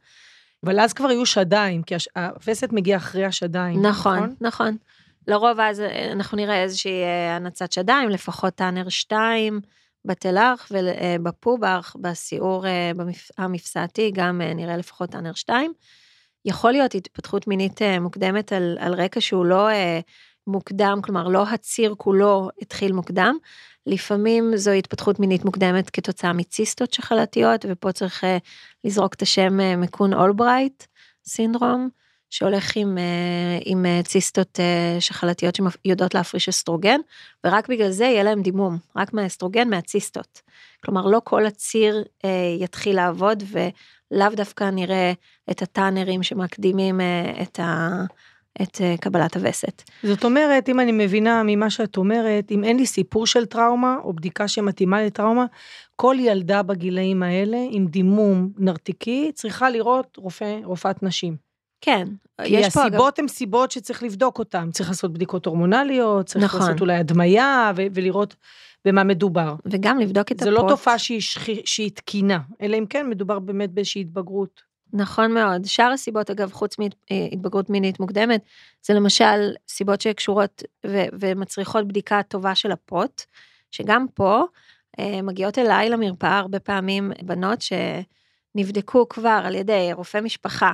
אבל 0.66 0.81
אז 0.81 0.93
כבר 0.93 1.09
היו 1.09 1.26
שדיים, 1.26 1.83
כי 1.83 1.95
הש- 1.95 2.09
הווסת 2.16 2.69
מגיע 2.73 2.97
אחרי 2.97 3.25
השדיים. 3.25 3.87
נכון, 3.87 4.35
נכון. 4.40 4.76
לרוב 5.28 5.61
אז 5.61 5.81
אה, 5.81 6.12
אנחנו 6.12 6.37
נראה 6.37 6.62
איזושהי 6.62 7.02
אה, 7.02 7.37
הנצת 7.37 7.73
שדיים, 7.73 8.09
לפחות 8.09 8.54
טאנר 8.54 8.88
2 8.88 9.61
בתל-ארח 10.04 10.69
ובפובארח, 10.71 11.97
בסיור 12.00 12.66
אה, 12.66 12.90
במפ- 12.97 13.31
המפסעתי, 13.38 14.11
גם 14.14 14.40
אה, 14.40 14.54
נראה 14.54 14.76
לפחות 14.76 15.11
טאנר 15.11 15.33
2. 15.35 15.73
יכול 16.45 16.73
להיות 16.73 16.95
התפתחות 16.95 17.47
מינית 17.47 17.81
מוקדמת 18.00 18.52
על, 18.52 18.76
על 18.81 18.95
רקע 18.95 19.21
שהוא 19.21 19.45
לא 19.45 19.69
מוקדם, 20.46 20.98
כלומר 21.04 21.28
לא 21.28 21.42
הציר 21.42 21.94
כולו 21.98 22.48
התחיל 22.62 22.92
מוקדם. 22.92 23.36
לפעמים 23.86 24.56
זו 24.56 24.70
התפתחות 24.70 25.20
מינית 25.20 25.44
מוקדמת 25.44 25.90
כתוצאה 25.90 26.32
מציסטות 26.32 26.92
שחלתיות, 26.92 27.64
ופה 27.68 27.92
צריך 27.92 28.24
אה, 28.24 28.38
לזרוק 28.84 29.14
את 29.14 29.22
השם 29.22 29.60
אה, 29.60 29.76
מקון 29.76 30.14
אולברייט 30.14 30.84
סינדרום, 31.24 31.88
שהולך 32.34 32.76
עם, 32.76 32.98
אה, 32.98 33.58
עם 33.64 33.86
אה, 33.86 34.00
ציסטות 34.04 34.60
אה, 34.60 34.96
שחלתיות 35.00 35.54
שיודעות 35.54 36.14
להפריש 36.14 36.48
אסטרוגן, 36.48 37.00
ורק 37.44 37.68
בגלל 37.68 37.90
זה 37.90 38.04
יהיה 38.04 38.22
להם 38.22 38.42
דימום, 38.42 38.78
רק 38.96 39.12
מהאסטרוגן, 39.12 39.70
מהציסטות. 39.70 40.42
כלומר, 40.84 41.06
לא 41.06 41.20
כל 41.24 41.46
הציר 41.46 42.04
אה, 42.24 42.56
יתחיל 42.60 42.96
לעבוד, 42.96 43.42
ולאו 43.50 44.28
דווקא 44.34 44.64
נראה 44.64 45.12
את 45.50 45.62
הטאנרים 45.62 46.22
שמקדימים 46.22 47.00
אה, 47.00 47.42
את, 47.42 47.60
ה, 47.60 47.88
את 48.62 48.80
אה, 48.80 48.94
קבלת 49.00 49.37
הווסת. 49.37 49.82
זאת 50.02 50.25
אומרת, 50.25 50.68
אם 50.68 50.80
אני 50.80 50.92
מבינה 50.92 51.42
ממה 51.46 51.70
שאת 51.70 51.96
אומרת, 51.96 52.50
אם 52.50 52.64
אין 52.64 52.76
לי 52.76 52.87
סיפור 52.87 53.26
של 53.26 53.46
טראומה, 53.46 53.96
או 54.04 54.12
בדיקה 54.12 54.49
שמתאימה 54.49 55.02
לטראומה, 55.02 55.44
כל 55.96 56.16
ילדה 56.18 56.62
בגילאים 56.62 57.23
האלה 57.23 57.58
עם 57.70 57.87
דימום 57.87 58.49
נרתיקי 58.58 59.30
צריכה 59.34 59.70
לראות 59.70 60.16
רופא, 60.16 60.58
רופאת 60.64 61.02
נשים. 61.02 61.37
כן, 61.80 62.08
כי. 62.44 62.64
הסיבות 62.64 63.18
הן 63.18 63.28
סיבות 63.28 63.70
שצריך 63.70 64.02
לבדוק 64.02 64.38
אותן. 64.38 64.70
צריך 64.70 64.88
לעשות 64.88 65.12
בדיקות 65.12 65.46
הורמונליות, 65.46 66.26
צריך 66.26 66.44
נכון. 66.44 66.61
לעשות 66.61 66.80
אולי 66.80 66.96
הדמיה, 66.96 67.73
ו- 67.76 67.87
ולראות 67.94 68.37
במה 68.84 69.04
מדובר. 69.04 69.54
וגם 69.66 69.99
לבדוק 69.99 70.32
את 70.32 70.40
זה 70.40 70.50
הפוט. 70.50 70.62
לא 70.62 70.68
תופעה 70.68 70.99
שהיא, 70.99 71.20
שהיא 71.64 71.90
תקינה, 71.90 72.38
אלא 72.61 72.76
אם 72.76 72.87
כן 72.87 73.08
מדובר 73.08 73.38
באמת 73.38 73.70
באיזושהי 73.70 74.00
התבגרות. 74.00 74.74
נכון 74.96 75.34
מאוד. 75.34 75.64
שאר 75.64 75.90
הסיבות, 75.92 76.30
אגב, 76.30 76.52
חוץ 76.52 76.76
מהתבגרות 76.78 77.70
מינית 77.70 78.00
מוקדמת, 78.00 78.44
זה 78.82 78.94
למשל 78.94 79.54
סיבות 79.68 80.00
שקשורות 80.00 80.62
ו- 80.86 81.06
ומצריכות 81.20 81.88
בדיקה 81.88 82.22
טובה 82.22 82.54
של 82.54 82.72
הפוט, 82.72 83.22
שגם 83.70 84.06
פה 84.14 84.42
אה, 84.98 85.22
מגיעות 85.22 85.58
אליי 85.58 85.90
למרפאה 85.90 86.38
הרבה 86.38 86.60
פעמים 86.60 87.12
בנות 87.22 87.58
שנבדקו 87.62 89.08
כבר 89.08 89.40
על 89.44 89.54
ידי 89.54 89.90
רופא 89.92 90.18
משפחה, 90.18 90.72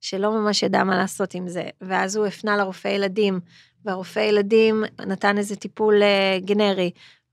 שלא 0.00 0.32
ממש 0.32 0.62
ידע 0.62 0.84
מה 0.84 0.96
לעשות 0.96 1.34
עם 1.34 1.48
זה, 1.48 1.64
ואז 1.80 2.16
הוא 2.16 2.26
הפנה 2.26 2.56
לרופא 2.56 2.88
ילדים, 2.88 3.40
והרופא 3.84 4.20
ילדים 4.20 4.84
נתן 5.06 5.38
איזה 5.38 5.56
טיפול 5.56 6.02
אה, 6.02 6.38
גנרי, 6.44 6.90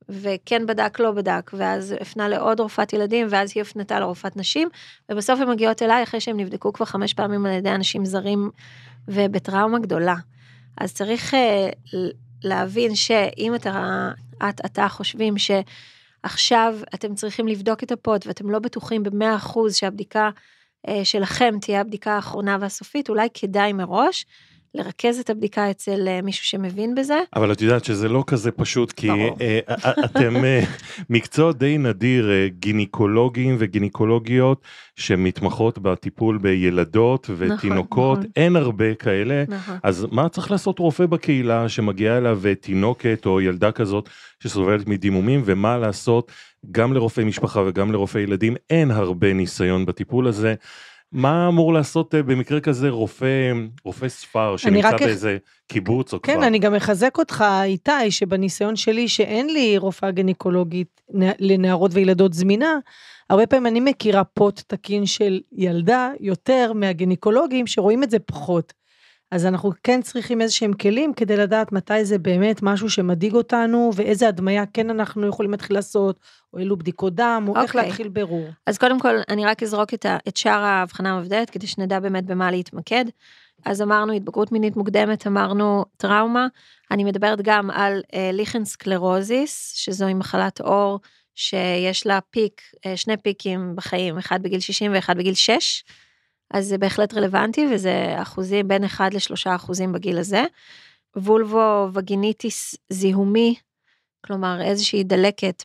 וכן 0.10 0.66
בדק, 0.66 1.00
לא 1.00 1.12
בדק, 1.12 1.52
ואז 1.54 1.96
הפנה 2.02 2.28
לעוד 2.28 2.60
רופאת 2.60 2.94
ילדים, 2.94 3.28
ואז 3.30 3.52
היא 3.56 3.62
הפנתה 3.62 4.00
לרופאת 4.00 4.38
נשים, 4.38 4.70
ובסוף 5.10 5.40
הן 5.40 5.50
מגיעות 5.50 5.82
אליי 5.82 6.04
אחרי 6.04 6.20
שהן 6.20 6.40
נבדקו 6.40 6.74
כבר 6.74 6.86
חמש 6.86 7.14
פעמים 7.14 7.46
על 7.46 7.52
ידי 7.52 7.72
אנשים 7.72 8.06
זרים 8.06 8.50
ובטראומה 9.08 9.80
גדולה. 9.80 10.16
אז 10.78 10.94
צריך 10.94 11.34
ל- 11.94 12.10
להבין 12.44 12.96
שאם 12.96 13.56
אתה, 13.56 14.12
את, 14.50 14.66
אתה 14.66 14.88
חושבים 14.90 15.36
שעכשיו 15.38 16.76
אתם 16.94 17.16
צריכים 17.16 17.48
לבדוק 17.48 17.84
את 17.84 17.92
הפוט 17.92 18.28
ואתם 18.28 18.50
לא 18.50 18.60
בטוחים 18.60 19.04
במאה 19.04 19.36
אחוז 19.36 19.76
שהבדיקה 19.76 20.30
אה, 20.88 21.06
שלכם 21.06 21.56
תהיה 21.62 21.82
הבדיקה 21.82 22.16
האחרונה 22.16 22.58
והסופית, 22.60 23.10
אולי 23.10 23.28
כדאי 23.34 23.74
מראש 23.74 24.26
לרכז 24.76 25.20
את 25.20 25.30
הבדיקה 25.30 25.72
אצל 25.72 26.08
אה, 26.08 26.22
מישהו 26.22 26.46
שמבין 26.46 26.96
בזה. 26.96 27.20
אבל 27.36 27.52
את 27.52 27.62
יודעת 27.62 27.86
שזה 27.86 28.10
לא 28.10 28.24
כזה 28.28 28.52
פשוט 28.52 28.92
כי. 28.92 29.10
אה, 29.10 29.60
אה, 29.70 29.92
אתם 30.06 30.34
מקצוע 31.10 31.52
די 31.52 31.78
נדיר 31.78 32.32
גינקולוגים 32.48 33.56
וגינקולוגיות 33.60 34.62
שמתמחות 34.96 35.80
בטיפול 35.80 36.38
בילדות 36.38 37.30
ותינוקות 37.38 38.20
נכון. 38.20 38.32
אין 38.36 38.56
הרבה 38.56 38.96
כאלה 38.96 39.44
נכון. 39.48 39.78
אז 39.84 40.08
מה 40.12 40.30
צריך 40.30 40.52
לעשות 40.52 40.80
רופא 40.80 41.06
בקהילה 41.06 41.70
שמגיעה 41.70 42.18
אליו 42.18 42.42
תינוקת 42.62 43.26
או 43.26 43.42
ילדה 43.42 43.72
כזאת 43.72 44.10
שסובלת 44.40 44.88
מדימומים 44.88 45.42
ומה 45.46 45.78
לעשות 45.78 46.32
גם 46.72 46.94
לרופאי 46.94 47.24
משפחה 47.24 47.64
וגם 47.68 47.92
לרופאי 47.92 48.22
ילדים 48.22 48.56
אין 48.70 48.92
הרבה 48.92 49.34
ניסיון 49.34 49.86
בטיפול 49.86 50.28
הזה. 50.28 50.56
מה 51.12 51.48
אמור 51.48 51.74
לעשות 51.74 52.16
אה, 52.16 52.24
במקרה 52.24 52.60
כזה 52.60 52.90
רופא 52.90 53.54
רופא 53.86 54.10
ספר 54.10 54.58
שנמצא 54.58 54.88
רק 54.90 55.02
באיזה 55.02 55.38
קיבוץ 55.68 56.14
או 56.14 56.22
כן, 56.22 56.34
כפר? 56.38 56.48
אני 56.48 56.60
גם 56.60 56.74
מחזק 56.74 57.18
אותך, 57.18 57.46
איתי, 57.64 58.12
שבניסיון 58.12 58.76
שלי, 58.76 59.08
שאין 59.08 59.50
לי 59.50 59.78
רופאה 59.78 60.12
גינקולוגית 60.12 61.02
נ- 61.16 61.32
לנערות 61.52 61.92
וילדות 61.94 62.34
זמינה, 62.34 62.78
הרבה 63.30 63.48
פעמים 63.48 63.68
אני 63.68 63.80
מכירה 63.80 64.24
פוט 64.24 64.62
תקין 64.68 65.06
של 65.06 65.40
ילדה 65.52 66.12
יותר 66.20 66.72
מהגינקולוגים 66.76 67.68
שרואים 67.68 68.04
את 68.04 68.10
זה 68.10 68.20
פחות. 68.20 68.74
אז 69.32 69.46
אנחנו 69.46 69.72
כן 69.84 70.02
צריכים 70.02 70.42
איזה 70.42 70.54
שהם 70.54 70.74
כלים 70.74 71.14
כדי 71.14 71.38
לדעת 71.38 71.72
מתי 71.72 72.06
זה 72.06 72.18
באמת 72.18 72.64
משהו 72.64 72.90
שמדאיג 72.90 73.34
אותנו, 73.34 73.92
ואיזה 73.96 74.28
הדמיה 74.28 74.66
כן 74.66 74.90
אנחנו 74.90 75.28
יכולים 75.28 75.52
להתחיל 75.52 75.76
לעשות, 75.76 76.20
או 76.54 76.60
אילו 76.60 76.78
בדיקות 76.78 77.16
דם, 77.16 77.46
או 77.48 77.62
איך 77.62 77.76
אוקיי. 77.76 77.88
להתחיל 77.88 78.10
ברור. 78.10 78.48
אז 78.66 78.78
קודם 78.78 79.00
כל, 79.00 79.16
אני 79.30 79.46
רק 79.46 79.64
אזרוק 79.64 79.94
את, 79.94 80.06
ה, 80.06 80.18
את 80.28 80.38
שאר 80.38 80.64
ההבחנה 80.64 81.12
המבדלת, 81.12 81.50
כדי 81.50 81.68
שנדע 81.68 82.00
באמת 82.00 82.26
במה 82.26 82.52
להתמקד. 82.52 83.06
אז 83.66 83.82
אמרנו 83.82 84.14
התבגרות 84.14 84.52
מינית 84.52 84.76
מוקדמת, 84.76 85.28
אמרנו 85.28 85.86
טראומה. 85.98 86.48
אני 86.92 87.04
מדברת 87.04 87.42
גם 87.42 87.70
על 87.70 88.02
אה, 88.14 88.66
sclerosus, 88.66 89.74
שזוהי 89.76 90.14
מחלת 90.14 90.62
עור 90.62 91.00
שיש 91.36 92.08
לה 92.08 92.20
פיק, 92.22 92.62
אה, 92.86 92.98
שני 92.98 93.18
פיקים 93.18 93.74
בחיים, 93.76 94.18
אחד 94.18 94.44
בגיל 94.44 94.60
60 94.60 94.92
ואחד 94.94 95.18
בגיל 95.18 95.34
6. 95.34 95.84
אז 96.52 96.66
זה 96.66 96.78
בהחלט 96.78 97.14
רלוונטי, 97.14 97.68
וזה 97.74 98.16
אחוזים 98.22 98.68
בין 98.68 98.84
1 98.84 99.14
ל-3 99.14 99.56
אחוזים 99.56 99.92
בגיל 99.92 100.18
הזה. 100.18 100.44
vulvovaginitis 101.16 102.76
זיהומי, 102.90 103.56
כלומר 104.26 104.62
איזושהי 104.62 105.04
דלקת 105.04 105.64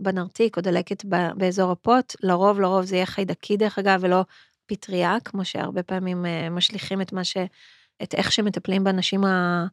בנרתיק 0.00 0.56
או 0.56 0.62
דלקת 0.62 1.04
באזור 1.36 1.72
הפוט, 1.72 2.14
לרוב 2.22 2.60
לרוב 2.60 2.84
זה 2.84 2.96
יהיה 2.96 3.06
חיידקי 3.06 3.56
דרך 3.56 3.78
אגב 3.78 3.98
ולא 4.02 4.24
פטריה, 4.66 5.16
כמו 5.24 5.44
שהרבה 5.44 5.82
פעמים 5.82 6.26
אה, 6.26 6.50
משליכים 6.50 7.00
את 7.00 7.12
מה 7.12 7.24
ש... 7.24 7.36
את 8.02 8.14
איך 8.14 8.32
שמטפלים 8.32 8.84
באנשים 8.84 9.24
ה... 9.24 9.66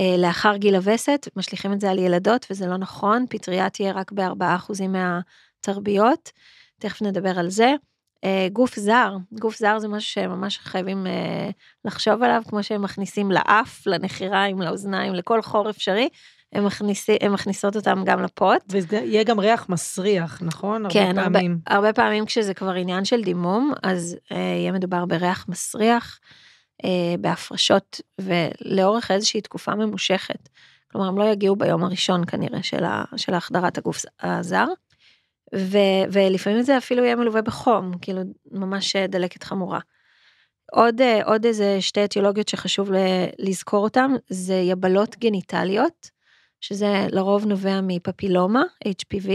אה, 0.00 0.16
לאחר 0.18 0.56
גיל 0.56 0.74
הווסת, 0.74 1.28
משליכים 1.36 1.72
את 1.72 1.80
זה 1.80 1.90
על 1.90 1.98
ילדות 1.98 2.46
וזה 2.50 2.66
לא 2.66 2.76
נכון, 2.76 3.26
פטריה 3.30 3.70
תהיה 3.70 3.92
רק 3.92 4.12
ב-4% 4.12 4.72
מהתרביות, 4.88 6.30
תכף 6.78 7.02
נדבר 7.02 7.38
על 7.38 7.50
זה. 7.50 7.74
אה, 8.24 8.48
גוף 8.52 8.76
זר, 8.76 9.16
גוף 9.32 9.58
זר 9.58 9.78
זה 9.78 9.88
משהו 9.88 10.10
שממש 10.10 10.58
חייבים 10.58 11.06
אה, 11.06 11.50
לחשוב 11.84 12.22
עליו, 12.22 12.42
כמו 12.48 12.62
שהם 12.62 12.82
מכניסים 12.82 13.30
לאף, 13.30 13.86
לנחיריים, 13.86 14.62
לאוזניים, 14.62 15.14
לכל 15.14 15.42
חור 15.42 15.70
אפשרי, 15.70 16.08
הם, 16.52 16.66
מכניסי, 16.66 17.16
הם 17.20 17.32
מכניסות 17.32 17.76
אותם 17.76 18.02
גם 18.04 18.22
לפוט. 18.22 18.62
וזה 18.70 18.96
יהיה 18.96 19.24
גם 19.24 19.40
ריח 19.40 19.68
מסריח, 19.68 20.42
נכון? 20.42 20.86
הרבה 20.86 20.94
כן, 20.94 21.18
הרבה, 21.18 21.38
פעמים. 21.38 21.58
הרבה 21.66 21.92
פעמים 21.92 22.26
כשזה 22.26 22.54
כבר 22.54 22.72
עניין 22.72 23.04
של 23.04 23.22
דימום, 23.22 23.72
אז 23.82 24.16
אה, 24.32 24.36
יהיה 24.36 24.72
מדובר 24.72 25.04
בריח 25.04 25.46
מסריח, 25.48 26.20
אה, 26.84 27.14
בהפרשות 27.20 28.00
ולאורך 28.20 29.10
איזושהי 29.10 29.40
תקופה 29.40 29.74
ממושכת. 29.74 30.48
כלומר, 30.92 31.08
הם 31.08 31.18
לא 31.18 31.24
יגיעו 31.24 31.56
ביום 31.56 31.84
הראשון 31.84 32.24
כנראה 32.26 32.62
של, 32.62 32.84
ה, 32.84 33.04
של 33.16 33.34
החדרת 33.34 33.78
הגוף 33.78 34.02
הזר. 34.22 34.66
ו, 35.54 35.78
ולפעמים 36.12 36.62
זה 36.62 36.78
אפילו 36.78 37.04
יהיה 37.04 37.16
מלווה 37.16 37.42
בחום, 37.42 37.92
כאילו 38.00 38.20
ממש 38.52 38.96
אה, 38.96 39.06
דלקת 39.06 39.42
חמורה. 39.42 39.80
עוד, 40.72 41.00
אה, 41.00 41.24
עוד 41.24 41.46
איזה 41.46 41.80
שתי 41.80 42.04
אטיולוגיות 42.04 42.48
שחשוב 42.48 42.90
לזכור 43.38 43.84
אותן, 43.84 44.10
זה 44.28 44.54
יבלות 44.54 45.16
גניטליות, 45.18 46.10
שזה 46.60 47.06
לרוב 47.10 47.46
נובע 47.46 47.80
מפפילומה, 47.82 48.62
HPV, 48.88 49.30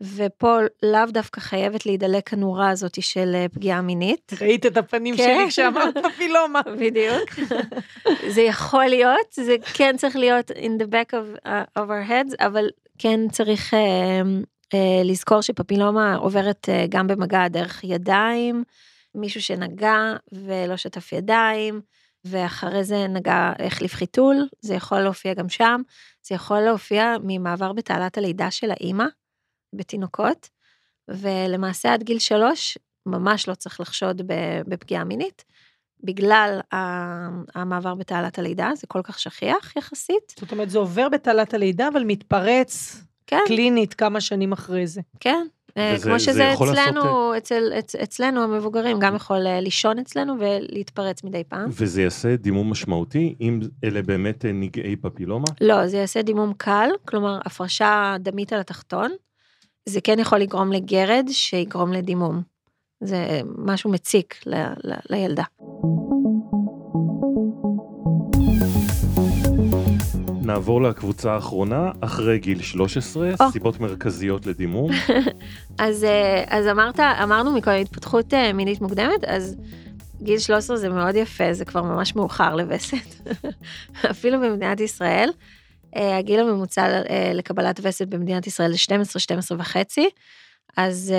ופה 0.00 0.58
לאו 0.82 1.06
דווקא 1.08 1.40
חייבת 1.40 1.86
להידלק 1.86 2.32
הנורה 2.32 2.70
הזאת 2.70 3.02
של 3.02 3.32
אה, 3.34 3.46
פגיעה 3.48 3.80
מינית. 3.80 4.32
ראית 4.40 4.66
את 4.66 4.76
הפנים 4.76 5.16
כן. 5.16 5.36
שלי 5.38 5.48
כשאמרת 5.48 5.94
פילומה. 6.16 6.60
בדיוק. 6.80 7.30
זה 8.28 8.40
יכול 8.40 8.86
להיות, 8.86 9.32
זה 9.32 9.56
כן 9.74 9.96
צריך 9.96 10.16
להיות 10.16 10.50
in 10.50 10.82
the 10.82 10.86
back 10.86 11.12
of, 11.12 11.46
uh, 11.46 11.78
of 11.78 11.88
our 11.88 12.10
heads, 12.10 12.46
אבל 12.46 12.68
כן 12.98 13.28
צריך 13.28 13.74
uh, 13.74 13.76
לזכור 15.04 15.40
שפפילומה 15.40 16.16
עוברת 16.16 16.68
אה, 16.68 16.84
גם 16.88 17.06
במגע 17.06 17.48
דרך 17.48 17.84
ידיים, 17.84 18.64
מישהו 19.14 19.42
שנגע 19.42 19.98
ולא 20.32 20.76
שטף 20.76 21.12
ידיים, 21.12 21.80
ואחרי 22.24 22.84
זה 22.84 23.06
נגע, 23.08 23.52
החליף 23.66 23.94
חיתול, 23.94 24.48
זה 24.60 24.74
יכול 24.74 25.00
להופיע 25.00 25.34
גם 25.34 25.48
שם, 25.48 25.80
זה 26.22 26.34
יכול 26.34 26.60
להופיע 26.60 27.14
ממעבר 27.22 27.72
בתעלת 27.72 28.18
הלידה 28.18 28.50
של 28.50 28.70
האימא, 28.70 29.04
בתינוקות, 29.72 30.48
ולמעשה 31.08 31.92
עד 31.92 32.02
גיל 32.02 32.18
שלוש 32.18 32.78
ממש 33.06 33.48
לא 33.48 33.54
צריך 33.54 33.80
לחשוד 33.80 34.22
בפגיעה 34.66 35.04
מינית, 35.04 35.44
בגלל 36.04 36.60
המעבר 37.54 37.94
בתעלת 37.94 38.38
הלידה, 38.38 38.70
זה 38.76 38.86
כל 38.86 39.00
כך 39.04 39.18
שכיח 39.18 39.76
יחסית. 39.76 40.34
זאת 40.40 40.52
אומרת, 40.52 40.70
זה 40.70 40.78
עובר 40.78 41.08
בתעלת 41.08 41.54
הלידה, 41.54 41.88
אבל 41.88 42.04
מתפרץ 42.04 43.02
כן. 43.28 43.40
קלינית 43.46 43.94
כמה 43.94 44.20
שנים 44.20 44.52
אחרי 44.52 44.86
זה. 44.86 45.00
כן, 45.20 45.46
אה, 45.78 45.92
וזה, 45.94 46.08
כמו 46.08 46.20
שזה 46.20 46.52
אצלנו, 46.52 47.00
לעשות... 47.00 47.36
אצל, 47.36 47.72
אצ, 47.78 47.94
אצלנו 47.94 48.42
המבוגרים, 48.42 48.98
גם 49.00 49.16
יכול 49.16 49.46
אה, 49.46 49.60
לישון 49.60 49.98
אצלנו 49.98 50.34
ולהתפרץ 50.38 51.24
מדי 51.24 51.44
פעם. 51.48 51.68
וזה 51.72 52.02
יעשה 52.02 52.36
דימום 52.36 52.70
משמעותי, 52.70 53.34
אם 53.40 53.60
אלה 53.84 54.02
באמת 54.02 54.44
אה, 54.44 54.52
נגעי 54.52 54.96
פפילומה? 54.96 55.46
לא, 55.60 55.86
זה 55.86 55.96
יעשה 55.96 56.22
דימום 56.22 56.52
קל, 56.56 56.90
כלומר 57.04 57.38
הפרשה 57.44 58.16
דמית 58.20 58.52
על 58.52 58.60
התחתון. 58.60 59.10
זה 59.88 60.00
כן 60.00 60.18
יכול 60.18 60.38
לגרום 60.38 60.72
לגרד 60.72 61.26
שיגרום 61.28 61.92
לדימום. 61.92 62.42
זה 63.00 63.40
משהו 63.58 63.90
מציק 63.90 64.34
ל, 64.46 64.54
ל, 64.84 64.94
לילדה. 65.10 65.44
נעבור 70.48 70.82
לקבוצה 70.82 71.32
האחרונה, 71.32 71.90
אחרי 72.00 72.38
גיל 72.38 72.62
13, 72.62 73.34
oh. 73.34 73.52
סיבות 73.52 73.80
מרכזיות 73.80 74.46
לדימום. 74.46 74.90
אז, 75.78 76.04
אה, 76.04 76.44
אז 76.48 76.66
אמרת, 76.66 77.00
אמרנו 77.00 77.52
מקודם 77.52 77.76
התפתחות 77.76 78.34
אה, 78.34 78.52
מינית 78.52 78.80
מוקדמת, 78.80 79.24
אז 79.26 79.56
גיל 80.22 80.38
13 80.38 80.76
זה 80.76 80.88
מאוד 80.88 81.14
יפה, 81.14 81.52
זה 81.52 81.64
כבר 81.64 81.82
ממש 81.82 82.16
מאוחר 82.16 82.56
לווסת. 82.56 83.30
אפילו 84.10 84.40
במדינת 84.40 84.80
ישראל, 84.80 85.30
אה, 85.96 86.18
הגיל 86.18 86.40
הממוצע 86.40 87.02
לקבלת 87.34 87.80
וסת 87.82 88.08
במדינת 88.08 88.46
ישראל 88.46 88.72
זה 88.72 88.78
12, 88.78 89.20
12 89.20 89.58
וחצי, 89.60 90.08
אז 90.76 91.14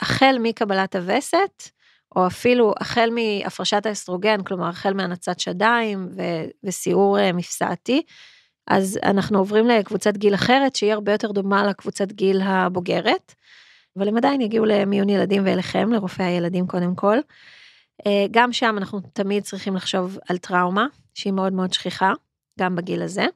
החל 0.00 0.36
מקבלת 0.42 0.96
הווסת, 0.96 1.70
או 2.16 2.26
אפילו 2.26 2.72
החל 2.80 3.10
מהפרשת 3.14 3.86
האסטרוגן, 3.86 4.42
כלומר 4.42 4.68
החל 4.68 4.94
מהנצת 4.94 5.40
שדיים 5.40 6.08
וסיעור 6.64 7.32
מפסעתי, 7.32 8.02
אז 8.70 8.98
אנחנו 9.02 9.38
עוברים 9.38 9.66
לקבוצת 9.66 10.16
גיל 10.16 10.34
אחרת 10.34 10.76
שהיא 10.76 10.92
הרבה 10.92 11.12
יותר 11.12 11.32
דומה 11.32 11.66
לקבוצת 11.66 12.12
גיל 12.12 12.40
הבוגרת, 12.44 13.34
אבל 13.98 14.08
הם 14.08 14.16
עדיין 14.16 14.40
יגיעו 14.40 14.64
למיון 14.64 15.08
ילדים 15.08 15.42
ואליכם, 15.46 15.92
לרופאי 15.92 16.24
הילדים 16.24 16.66
קודם 16.66 16.94
כל. 16.94 17.18
אה, 18.06 18.26
גם 18.30 18.52
שם 18.52 18.74
אנחנו 18.78 19.00
תמיד 19.12 19.42
צריכים 19.42 19.76
לחשוב 19.76 20.18
על 20.28 20.38
טראומה, 20.38 20.86
שהיא 21.14 21.32
מאוד 21.32 21.52
מאוד 21.52 21.72
שכיחה, 21.72 22.12
גם 22.58 22.76
בגיל 22.76 23.02
הזה. 23.02 23.26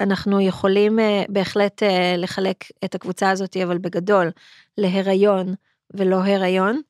אנחנו 0.00 0.40
יכולים 0.40 0.98
אה, 0.98 1.24
בהחלט 1.28 1.82
אה, 1.82 2.14
לחלק 2.18 2.64
את 2.84 2.94
הקבוצה 2.94 3.30
הזאת, 3.30 3.56
אבל 3.56 3.78
בגדול, 3.78 4.30
להיריון 4.78 5.54
ולא 5.94 6.16
הריון. 6.16 6.80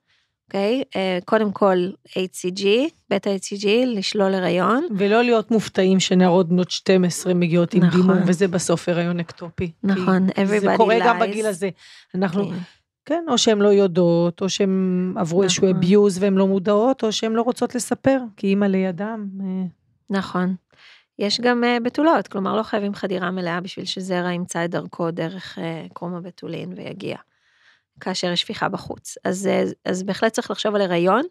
אוקיי? 0.46 0.82
Okay, 0.82 0.98
אה, 0.98 1.18
קודם 1.24 1.52
כל 1.52 1.76
HCG, 2.08 2.66
בית 3.10 3.26
ה-HCG, 3.26 3.66
לשלול 3.86 4.34
הריון. 4.34 4.86
ולא 4.96 5.22
להיות 5.22 5.50
מופתעים 5.50 6.00
שנערות 6.00 6.48
בנות 6.48 6.70
12 6.70 7.34
מגיעות 7.34 7.74
עם 7.74 7.84
נכון. 7.84 8.00
דימום, 8.00 8.18
וזה 8.26 8.48
בסוף 8.48 8.88
הריון 8.88 9.20
אקטופי. 9.20 9.72
נכון, 9.82 10.28
everybody 10.28 10.38
lies. 10.38 10.60
זה 10.60 10.74
קורה 10.76 10.98
lies. 10.98 11.04
גם 11.04 11.20
בגיל 11.20 11.46
הזה. 11.46 11.70
אנחנו, 12.14 12.48
כן. 12.48 12.56
כן, 13.04 13.24
או 13.28 13.38
שהן 13.38 13.58
לא 13.58 13.68
יודעות, 13.68 14.42
או 14.42 14.48
שהן 14.48 15.14
עברו 15.16 15.38
נכון. 15.38 15.44
איזשהו 15.44 15.68
abuse 15.70 16.20
והן 16.20 16.34
לא 16.34 16.46
מודעות, 16.46 17.04
או 17.04 17.12
שהן 17.12 17.32
לא 17.32 17.42
רוצות 17.42 17.74
לספר, 17.74 18.18
כי 18.36 18.46
אימא 18.46 18.64
לידם. 18.64 19.28
אה. 19.40 19.64
נכון. 20.10 20.54
יש 21.18 21.40
גם 21.40 21.64
uh, 21.64 21.82
בתולות, 21.84 22.28
כלומר 22.28 22.56
לא 22.56 22.62
חייבים 22.62 22.94
חדירה 22.94 23.30
מלאה 23.30 23.60
בשביל 23.60 23.84
שזרע 23.84 24.32
ימצא 24.32 24.64
את 24.64 24.70
דרכו 24.70 25.10
דרך 25.10 25.58
uh, 25.58 25.92
קרום 25.94 26.14
הבתולין 26.14 26.72
ויגיע. 26.76 27.16
כאשר 28.00 28.32
יש 28.32 28.40
שפיכה 28.40 28.68
בחוץ. 28.68 29.14
אז, 29.24 29.46
אה, 29.46 29.64
אז 29.84 30.02
בהחלט 30.02 30.32
צריך 30.32 30.50
לחשוב 30.50 30.74
על 30.74 30.80
הריון, 30.80 31.22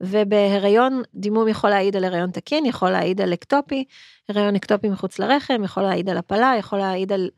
ובהריון 0.00 1.02
דימום 1.14 1.48
יכול 1.48 1.70
להעיד 1.70 1.96
על 1.96 2.04
הריון 2.04 2.30
תקין, 2.30 2.66
יכול 2.66 2.90
להעיד 2.90 3.20
על 3.20 3.32
אקטופי, 3.34 3.84
הריון 4.28 4.56
אקטופי 4.56 4.88
מחוץ 4.88 5.18
לרחם, 5.18 5.64
יכול 5.64 5.82
להעיד 5.82 6.08
על 6.08 6.16
הפלה, 6.16 6.54
יכול 6.58 6.78
להעיד 6.78 7.12
על 7.12 7.30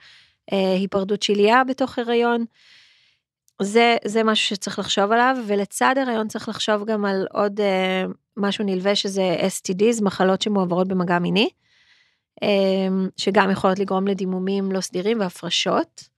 אה, 0.53 0.73
היפרדות 0.73 1.23
שלייה 1.23 1.65
בתוך 1.65 1.99
הריון. 1.99 2.45
זה, 3.63 3.97
זה 4.05 4.25
משהו 4.25 4.47
שצריך 4.47 4.79
לחשוב 4.79 5.13
עליו, 5.13 5.37
ולצד 5.47 5.95
הריון 5.99 6.29
צריך 6.29 6.49
לחשוב 6.49 6.85
גם 6.85 7.05
על 7.05 7.27
עוד 7.33 7.61
אה, 7.61 8.05
משהו 8.37 8.65
נלווה 8.65 8.95
שזה 8.95 9.37
STDs, 9.41 10.05
מחלות 10.05 10.43
שמועברות 10.43 10.89
במגע 10.89 11.19
מיני, 11.19 11.49
אה, 12.43 12.49
שגם 13.17 13.51
יכולות 13.51 13.79
לגרום 13.79 14.07
לדימומים 14.07 14.73
לא 14.73 14.81
סדירים 14.81 15.21
והפרשות. 15.21 16.18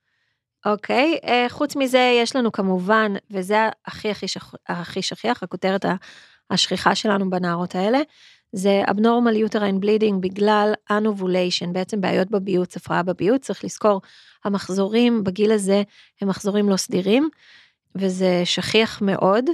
אוקיי, 0.65 1.17
אה, 1.23 1.45
חוץ 1.49 1.75
מזה 1.75 2.19
יש 2.21 2.35
לנו 2.35 2.51
כמובן, 2.51 3.13
וזה 3.31 3.69
הכי 3.85 4.09
הכי, 4.11 4.27
שכ... 4.27 4.53
הכי 4.67 5.01
שכיח, 5.01 5.43
הכותרת 5.43 5.85
השכיחה 6.49 6.95
שלנו 6.95 7.29
בנערות 7.29 7.75
האלה, 7.75 7.99
זה 8.53 8.83
abnormal 8.87 9.49
uterine 9.49 9.83
bleeding 9.83 10.15
בגלל 10.19 10.73
אנובוליישן, 10.91 11.73
בעצם 11.73 12.01
בעיות 12.01 12.31
בביוץ, 12.31 12.77
הפרעה 12.77 13.03
בביוץ, 13.03 13.45
צריך 13.45 13.63
לזכור, 13.63 14.01
המחזורים 14.45 15.23
בגיל 15.23 15.51
הזה 15.51 15.83
הם 16.21 16.27
מחזורים 16.27 16.69
לא 16.69 16.77
סדירים, 16.77 17.29
וזה 17.95 18.41
שכיח 18.45 19.01
מאוד, 19.01 19.45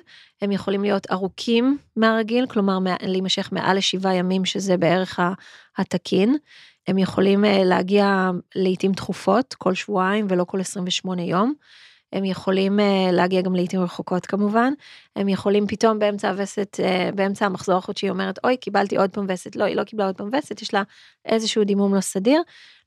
הם 0.41 0.51
יכולים 0.51 0.81
להיות 0.81 1.11
ארוכים 1.11 1.77
מהרגיל, 1.95 2.45
כלומר 2.47 2.77
להימשך 3.01 3.49
מעל 3.51 3.77
לשבעה 3.77 4.15
ימים, 4.15 4.45
שזה 4.45 4.77
בערך 4.77 5.19
התקין, 5.77 6.37
הם 6.87 6.97
יכולים 6.97 7.45
אה, 7.45 7.63
להגיע 7.63 8.31
לעיתים 8.55 8.93
תכופות, 8.93 9.53
כל 9.53 9.73
שבועיים 9.73 10.27
ולא 10.29 10.43
כל 10.43 10.59
28 10.59 11.21
יום. 11.21 11.53
הם 12.13 12.25
יכולים 12.25 12.79
אה, 12.79 13.09
להגיע 13.11 13.41
גם 13.41 13.55
לעיתים 13.55 13.81
רחוקות 13.81 14.25
כמובן. 14.25 14.73
הם 15.15 15.29
יכולים 15.29 15.67
פתאום 15.67 15.99
באמצע 15.99 16.29
הווסת, 16.29 16.79
אה, 16.83 17.09
באמצע 17.15 17.45
המחזור 17.45 17.77
החודשי, 17.77 18.09
אומרת, 18.09 18.39
אוי, 18.43 18.57
קיבלתי 18.57 18.97
עוד 18.97 19.09
פעם 19.09 19.25
וסת. 19.29 19.55
לא, 19.55 19.63
היא 19.63 19.75
לא 19.75 19.83
קיבלה 19.83 20.05
עוד 20.05 20.15
פעם 20.15 20.29
וסת, 20.33 20.61
יש 20.61 20.73
לה 20.73 20.83
איזשהו 21.25 21.63
דימום 21.63 21.95
לא 21.95 22.01
סדיר. 22.01 22.41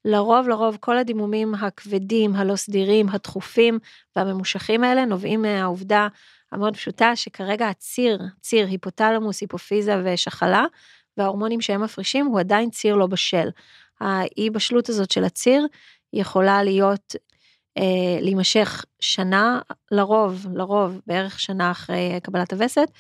לרוב, 0.05 0.49
לרוב, 0.49 0.77
כל 0.81 0.99
הדימומים 0.99 1.55
הכבדים, 1.55 2.37
הלא 2.37 2.57
סדירים, 2.57 3.07
הדחופים 3.09 3.79
והממושכים 4.17 4.85
האלה 4.85 5.05
נובעים 5.05 5.43
מהעובדה 5.43 6.09
המאוד 6.53 6.77
פשוטה 6.77 7.17
שכרגע 7.17 7.69
הציר, 7.69 8.19
ציר 8.41 8.67
היפותלמוס, 8.67 9.41
היפופיזה 9.41 10.03
ושחלה, 10.05 10.65
וההורמונים 11.17 11.61
שהם 11.61 11.83
מפרישים 11.83 12.27
הוא 12.27 12.41
עדיין 12.41 12.71
ציר 12.71 12.95
לא 12.95 13.07
בשל. 13.07 13.49
האי 14.01 14.51
בשלות 14.51 14.89
הזאת 14.89 15.11
של 15.11 15.25
הציר 15.25 15.67
יכולה 16.13 16.63
להיות, 16.63 17.17
אה, 17.79 18.19
להימשך 18.21 18.85
שנה, 19.01 19.61
לרוב, 19.91 20.47
לרוב 20.55 21.01
בערך 21.07 21.41
שנה 21.41 21.71
אחרי 21.71 22.21
קבלת 22.23 22.53
הווסת, 22.53 22.91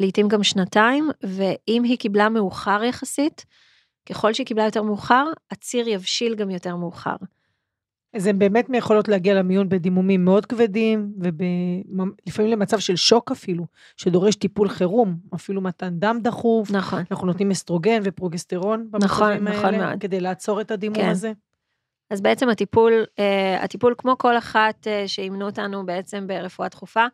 לעתים 0.00 0.28
גם 0.28 0.42
שנתיים, 0.42 1.10
ואם 1.22 1.82
היא 1.82 1.98
קיבלה 1.98 2.28
מאוחר 2.28 2.84
יחסית, 2.84 3.44
ככל 4.06 4.32
שהיא 4.32 4.46
קיבלה 4.46 4.64
יותר 4.64 4.82
מאוחר, 4.82 5.24
הציר 5.50 5.88
יבשיל 5.88 6.34
גם 6.34 6.50
יותר 6.50 6.76
מאוחר. 6.76 7.16
אז 8.14 8.26
הן 8.26 8.38
באמת 8.38 8.66
יכולות 8.74 9.08
להגיע 9.08 9.34
למיון 9.34 9.68
בדימומים 9.68 10.24
מאוד 10.24 10.46
כבדים, 10.46 11.12
ולפעמים 11.20 12.50
למצב 12.52 12.78
של 12.78 12.96
שוק 12.96 13.30
אפילו, 13.30 13.66
שדורש 13.96 14.36
טיפול 14.36 14.68
חירום, 14.68 15.16
אפילו 15.34 15.60
מתן 15.60 15.98
דם 15.98 16.18
דחוף. 16.22 16.70
נכון. 16.70 17.02
אנחנו 17.10 17.26
נותנים 17.26 17.50
אסטרוגן 17.50 18.00
ופרוגסטרון 18.04 18.86
במצבים 18.90 19.04
נכון, 19.04 19.30
האלה, 19.30 19.50
נכון 19.50 19.74
מאוד. 19.74 20.00
כדי 20.00 20.20
לעצור 20.20 20.60
את 20.60 20.70
הדימום 20.70 20.96
כן. 20.96 21.08
הזה. 21.08 21.32
אז 22.10 22.20
בעצם 22.20 22.48
הטיפול, 22.48 23.04
uh, 23.04 23.64
הטיפול 23.64 23.94
כמו 23.98 24.18
כל 24.18 24.38
אחת 24.38 24.86
uh, 24.86 25.08
שאימנו 25.08 25.46
אותנו 25.46 25.86
בעצם 25.86 26.26
ברפואה 26.26 26.68
דחופה, 26.68 27.06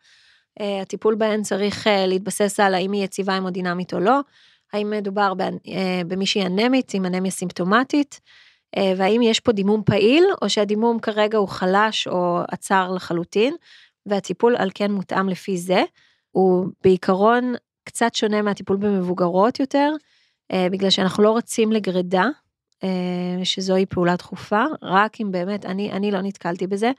uh, 0.60 0.62
הטיפול 0.82 1.14
בהן 1.14 1.42
צריך 1.42 1.86
להתבסס 2.06 2.60
על 2.60 2.74
האם 2.74 2.92
היא 2.92 3.04
יציבה 3.04 3.32
המודינמית 3.32 3.94
או 3.94 4.00
לא, 4.00 4.20
האם 4.72 4.90
מדובר 4.90 5.32
במישהי 6.06 6.46
אנמית 6.46 6.94
עם 6.94 7.06
אנמיה 7.06 7.30
סימפטומטית, 7.30 8.20
אה, 8.24 8.30
והאם 8.76 9.22
יש 9.22 9.40
פה 9.40 9.52
דימום 9.52 9.82
פעיל, 9.82 10.24
או 10.42 10.50
שהדימום 10.50 10.98
כרגע 10.98 11.38
הוא 11.38 11.48
חלש 11.48 12.08
או 12.08 12.40
עצר 12.48 12.92
לחלוטין, 12.92 13.54
והטיפול 14.06 14.56
על 14.56 14.70
כן 14.74 14.92
מותאם 14.92 15.28
לפי 15.28 15.58
זה. 15.58 15.82
הוא 16.30 16.66
בעיקרון 16.84 17.54
קצת 17.84 18.14
שונה 18.14 18.42
מהטיפול 18.42 18.76
במבוגרות 18.76 19.60
יותר, 19.60 19.90
אה, 20.52 20.66
בגלל 20.70 20.90
שאנחנו 20.90 21.22
לא 21.22 21.36
רצים 21.36 21.72
לגרידה, 21.72 22.26
אה, 22.84 23.44
שזוהי 23.44 23.86
פעולה 23.86 24.16
דחופה, 24.16 24.64
רק 24.82 25.20
אם 25.20 25.32
באמת, 25.32 25.66
אני, 25.66 25.92
אני 25.92 26.10
לא 26.10 26.20
נתקלתי 26.20 26.66
בזה, 26.66 26.90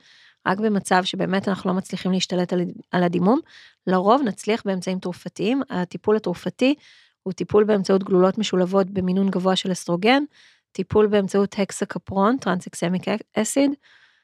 רק 0.46 0.58
במצב 0.58 1.04
שבאמת 1.04 1.48
אנחנו 1.48 1.70
לא 1.70 1.76
מצליחים 1.76 2.12
להשתלט 2.12 2.52
על, 2.52 2.60
על 2.90 3.02
הדימום, 3.02 3.40
לרוב 3.86 4.22
נצליח 4.22 4.62
באמצעים 4.64 4.98
תרופתיים, 4.98 5.62
הטיפול 5.70 6.16
התרופתי 6.16 6.74
הוא 7.22 7.32
טיפול 7.32 7.64
באמצעות 7.64 8.04
גלולות 8.04 8.38
משולבות 8.38 8.90
במינון 8.90 9.30
גבוה 9.30 9.56
של 9.56 9.72
אסטרוגן, 9.72 10.22
טיפול 10.72 11.06
באמצעות 11.06 11.54
הקסקפרון, 11.58 12.36
tranexamic 12.36 13.02
acid, 13.36 13.70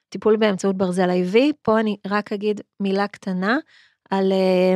טיפול 0.08 0.36
באמצעות 0.36 0.76
ברזל 0.76 1.10
IV, 1.10 1.36
פה 1.62 1.80
אני 1.80 1.96
רק 2.06 2.32
אגיד 2.32 2.60
מילה 2.80 3.08
קטנה 3.08 3.58
על 4.10 4.32
אה, 4.32 4.74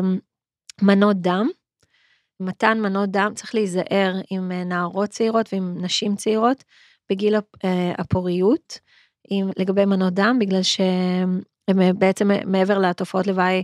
מנות 0.83 1.17
דם. 1.21 1.49
מתן 2.41 2.81
מנות 2.81 3.11
דם, 3.11 3.33
צריך 3.35 3.55
להיזהר 3.55 4.15
עם 4.31 4.53
אה, 4.53 4.65
נערות 4.65 5.11
צעירות 5.11 5.49
ועם 5.53 5.75
נשים 5.81 6.17
צעירות 6.17 6.65
בגיל 7.11 7.35
אה, 7.65 7.93
הפוריות, 7.99 8.79
עם, 9.31 9.51
לגבי 9.57 9.85
מנות 9.85 10.15
דם, 10.15 10.37
בגלל 10.41 10.63
שהם 10.63 11.41
בעצם 11.99 12.31
מעבר 12.47 12.79
לתופעות 12.79 13.27
לוואי 13.27 13.63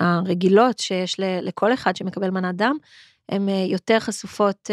הרגילות 0.00 0.78
שיש 0.78 1.16
לכל 1.20 1.74
אחד 1.74 1.96
שמקבל 1.96 2.30
מנת 2.30 2.56
דם, 2.56 2.76
הן 3.28 3.48
יותר 3.48 4.00
חשופות 4.00 4.70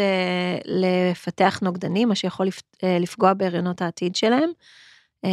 לפתח 0.64 1.58
נוגדנים, 1.62 2.08
מה 2.08 2.14
שיכול 2.14 2.48
לפגוע 2.82 3.34
בהריונות 3.34 3.82
העתיד 3.82 4.16
שלהם. 4.16 4.50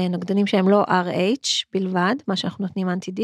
נוגדנים 0.10 0.48
שהם 0.48 0.70
לא 0.70 0.84
RH 0.84 1.66
בלבד, 1.74 2.16
מה 2.28 2.36
שאנחנו 2.36 2.66
נותנים 2.66 2.90
אנטי-D, 2.90 3.22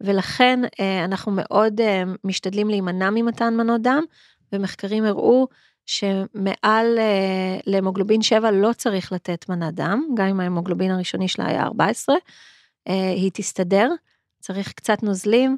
ולכן 0.00 0.60
אנחנו 1.04 1.32
מאוד 1.34 1.80
משתדלים 2.24 2.68
להימנע 2.68 3.10
ממתן 3.10 3.54
מנות 3.56 3.82
דם, 3.82 4.02
ומחקרים 4.52 5.04
הראו 5.04 5.46
שמעל 5.86 6.98
להמוגלובין 7.66 8.22
7 8.22 8.50
לא 8.50 8.72
צריך 8.72 9.12
לתת 9.12 9.48
מנת 9.48 9.74
דם, 9.74 10.04
גם 10.14 10.26
אם 10.26 10.40
ההמוגלובין 10.40 10.90
הראשוני 10.90 11.28
שלה 11.28 11.46
היה 11.46 11.62
14, 11.62 12.16
היא 12.86 13.30
תסתדר, 13.34 13.90
צריך 14.40 14.72
קצת 14.72 15.02
נוזלים, 15.02 15.56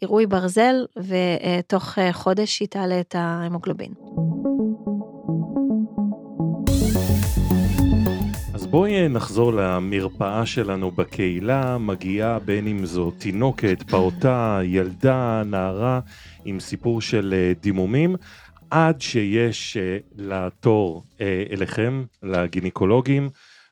עירוי 0.00 0.26
ברזל, 0.26 0.74
ותוך 0.96 1.98
חודש 2.12 2.60
היא 2.60 2.68
תעלה 2.68 3.00
את 3.00 3.14
ההמוגלובין. 3.14 3.92
אז 8.54 8.66
בואי 8.66 9.08
נחזור 9.08 9.52
למרפאה 9.52 10.46
שלנו 10.46 10.90
בקהילה, 10.90 11.78
מגיעה 11.78 12.38
בין 12.38 12.66
אם 12.66 12.86
זו 12.86 13.10
תינוקת, 13.10 13.82
פעוטה, 13.82 14.60
ילדה, 14.64 15.42
נערה, 15.46 16.00
עם 16.44 16.60
סיפור 16.60 17.00
של 17.00 17.34
אה, 17.36 17.52
דימומים, 17.60 18.16
עד 18.70 19.00
שיש 19.00 19.76
אה, 19.76 19.98
לתור 20.16 21.04
אה, 21.20 21.44
אליכם, 21.50 22.04
לגינקולוגים, 22.22 23.28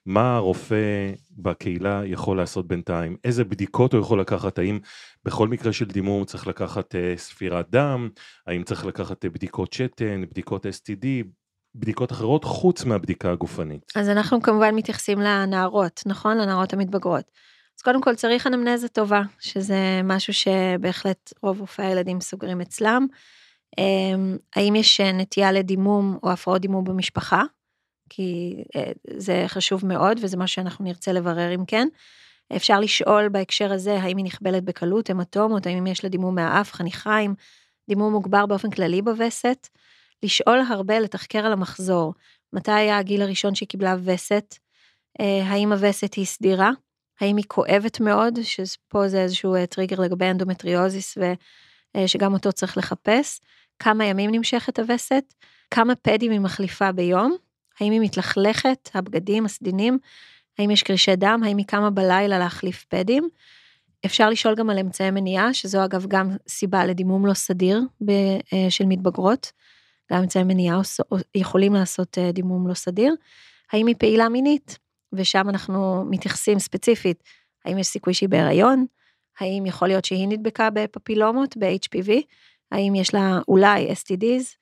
מה 0.06 0.36
הרופא 0.36 1.12
בקהילה 1.36 2.02
יכול 2.06 2.36
לעשות 2.36 2.66
בינתיים, 2.66 3.16
איזה 3.24 3.44
בדיקות 3.44 3.92
הוא 3.92 4.00
יכול 4.00 4.20
לקחת, 4.20 4.58
האם 4.58 4.78
בכל 5.24 5.48
מקרה 5.48 5.72
של 5.72 5.84
דימום 5.84 6.24
צריך 6.24 6.46
לקחת 6.46 6.94
ספירת 7.16 7.70
דם, 7.70 8.08
האם 8.46 8.62
צריך 8.62 8.86
לקחת 8.86 9.24
בדיקות 9.24 9.72
שתן, 9.72 10.24
בדיקות 10.30 10.66
STD, 10.66 11.06
בדיקות 11.74 12.12
אחרות 12.12 12.44
חוץ 12.44 12.84
מהבדיקה 12.84 13.30
הגופנית. 13.30 13.82
אז 13.96 14.08
אנחנו 14.08 14.42
כמובן 14.42 14.74
מתייחסים 14.74 15.20
לנערות, 15.20 16.02
נכון? 16.06 16.38
לנערות 16.38 16.72
המתבגרות. 16.72 17.30
אז 17.78 17.82
קודם 17.82 18.00
כל 18.00 18.14
צריך 18.14 18.46
אנמנזה 18.46 18.88
טובה, 18.88 19.22
שזה 19.40 20.00
משהו 20.04 20.32
שבהחלט 20.32 21.32
רוב 21.42 21.60
רופאי 21.60 21.86
הילדים 21.86 22.20
סוגרים 22.20 22.60
אצלם. 22.60 23.06
אמ, 23.78 24.36
האם 24.56 24.74
יש 24.74 25.00
נטייה 25.00 25.52
לדימום 25.52 26.18
או 26.22 26.30
הפרעות 26.30 26.60
דימום 26.60 26.84
במשפחה? 26.84 27.42
כי 28.14 28.62
אה, 28.76 28.92
זה 29.16 29.44
חשוב 29.46 29.86
מאוד 29.86 30.18
וזה 30.22 30.36
מה 30.36 30.46
שאנחנו 30.46 30.84
נרצה 30.84 31.12
לברר 31.12 31.54
אם 31.54 31.64
כן. 31.64 31.88
אפשר 32.56 32.80
לשאול 32.80 33.28
בהקשר 33.28 33.72
הזה 33.72 33.94
האם 33.94 34.16
היא 34.16 34.24
נכבלת 34.24 34.64
בקלות, 34.64 35.10
המטומות, 35.10 35.66
האם 35.66 35.86
יש 35.86 36.04
לה 36.04 36.10
דימום 36.10 36.34
מהאף, 36.34 36.72
חניכיים, 36.72 37.34
דימום 37.88 38.12
מוגבר 38.12 38.46
באופן 38.46 38.70
כללי 38.70 39.02
בווסת. 39.02 39.68
לשאול 40.22 40.58
הרבה, 40.68 41.00
לתחקר 41.00 41.38
על 41.38 41.52
המחזור. 41.52 42.14
מתי 42.52 42.72
היה 42.72 42.98
הגיל 42.98 43.22
הראשון 43.22 43.54
שהיא 43.54 43.68
קיבלה 43.68 43.96
וסת? 44.04 44.58
אה, 45.20 45.46
האם 45.46 45.72
הווסת 45.72 46.14
היא 46.14 46.26
סדירה? 46.26 46.70
האם 47.20 47.36
היא 47.36 47.44
כואבת 47.48 48.00
מאוד? 48.00 48.38
שפה 48.42 49.08
זה 49.08 49.22
איזשהו 49.22 49.54
אה, 49.54 49.66
טריגר 49.66 50.00
לגבי 50.00 50.30
אנדומטריוזיס 50.30 51.18
ושגם 51.96 52.30
אה, 52.30 52.36
אותו 52.36 52.52
צריך 52.52 52.78
לחפש. 52.78 53.40
כמה 53.78 54.04
ימים 54.04 54.30
נמשכת 54.30 54.78
הווסת? 54.78 55.24
כמה 55.70 55.94
פדים 55.94 56.32
היא 56.32 56.40
מחליפה 56.40 56.92
ביום? 56.92 57.36
האם 57.82 57.92
היא 57.92 58.00
מתלכלכת? 58.00 58.90
הבגדים, 58.94 59.44
הסדינים? 59.44 59.98
האם 60.58 60.70
יש 60.70 60.82
קרישי 60.82 61.16
דם? 61.16 61.40
האם 61.44 61.56
היא 61.56 61.66
קמה 61.66 61.90
בלילה 61.90 62.38
להחליף 62.38 62.84
פדים? 62.84 63.28
אפשר 64.06 64.30
לשאול 64.30 64.54
גם 64.54 64.70
על 64.70 64.78
אמצעי 64.78 65.10
מניעה, 65.10 65.54
שזו 65.54 65.84
אגב 65.84 66.06
גם 66.08 66.30
סיבה 66.48 66.84
לדימום 66.84 67.26
לא 67.26 67.34
סדיר 67.34 67.80
של 68.68 68.86
מתבגרות. 68.86 69.52
גם 70.12 70.18
אמצעי 70.18 70.44
מניעה 70.44 70.80
יכולים 71.34 71.74
לעשות 71.74 72.18
אה, 72.18 72.32
דימום 72.32 72.68
לא 72.68 72.74
סדיר. 72.74 73.14
האם 73.72 73.86
היא 73.86 73.96
פעילה 73.98 74.28
מינית? 74.28 74.78
ושם 75.12 75.48
אנחנו 75.48 76.04
מתייחסים 76.04 76.58
ספציפית, 76.58 77.24
האם 77.64 77.78
יש 77.78 77.86
סיכוי 77.86 78.14
שהיא 78.14 78.28
בהיריון? 78.28 78.86
האם 79.40 79.66
יכול 79.66 79.88
להיות 79.88 80.04
שהיא 80.04 80.28
נדבקה 80.28 80.70
בפפילומות, 80.70 81.56
ב-HPV? 81.56 82.10
האם 82.72 82.94
יש 82.94 83.14
לה 83.14 83.40
אולי 83.48 83.92
STDs? 83.92 84.56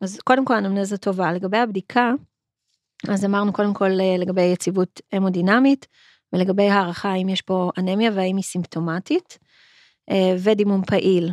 אז 0.00 0.20
קודם 0.20 0.44
כל 0.44 0.54
אנמנזה 0.54 0.98
טובה. 0.98 1.32
לגבי 1.32 1.58
הבדיקה, 1.58 2.12
אז 3.12 3.24
אמרנו 3.24 3.52
קודם 3.52 3.74
כל 3.74 4.00
אה, 4.00 4.16
לגבי 4.18 4.42
יציבות 4.42 5.00
המודינמית, 5.12 5.86
ולגבי 6.32 6.70
הערכה 6.70 7.08
האם 7.08 7.28
יש 7.28 7.42
פה 7.42 7.70
אנמיה 7.78 8.10
והאם 8.14 8.36
היא 8.36 8.44
סימפטומטית, 8.44 9.38
אה, 10.10 10.36
ודימום 10.38 10.84
פעיל. 10.84 11.32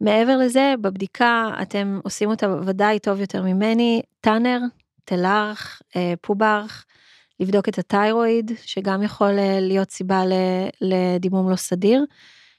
מעבר 0.00 0.36
לזה, 0.36 0.74
בבדיקה 0.80 1.50
אתם 1.62 2.00
עושים 2.04 2.30
אותה 2.30 2.56
ודאי 2.66 2.98
טוב 2.98 3.20
יותר 3.20 3.42
ממני, 3.42 4.02
טאנר, 4.20 4.58
thelarche, 5.04 5.82
אה, 5.96 6.14
pubarche, 6.20 6.84
לבדוק 7.40 7.68
את 7.68 7.78
ה 7.78 7.86
thyroid, 7.86 8.50
שגם 8.62 9.02
יכול 9.02 9.32
להיות 9.60 9.90
סיבה 9.90 10.22
לדימום 10.80 11.50
לא 11.50 11.56
סדיר, 11.56 12.04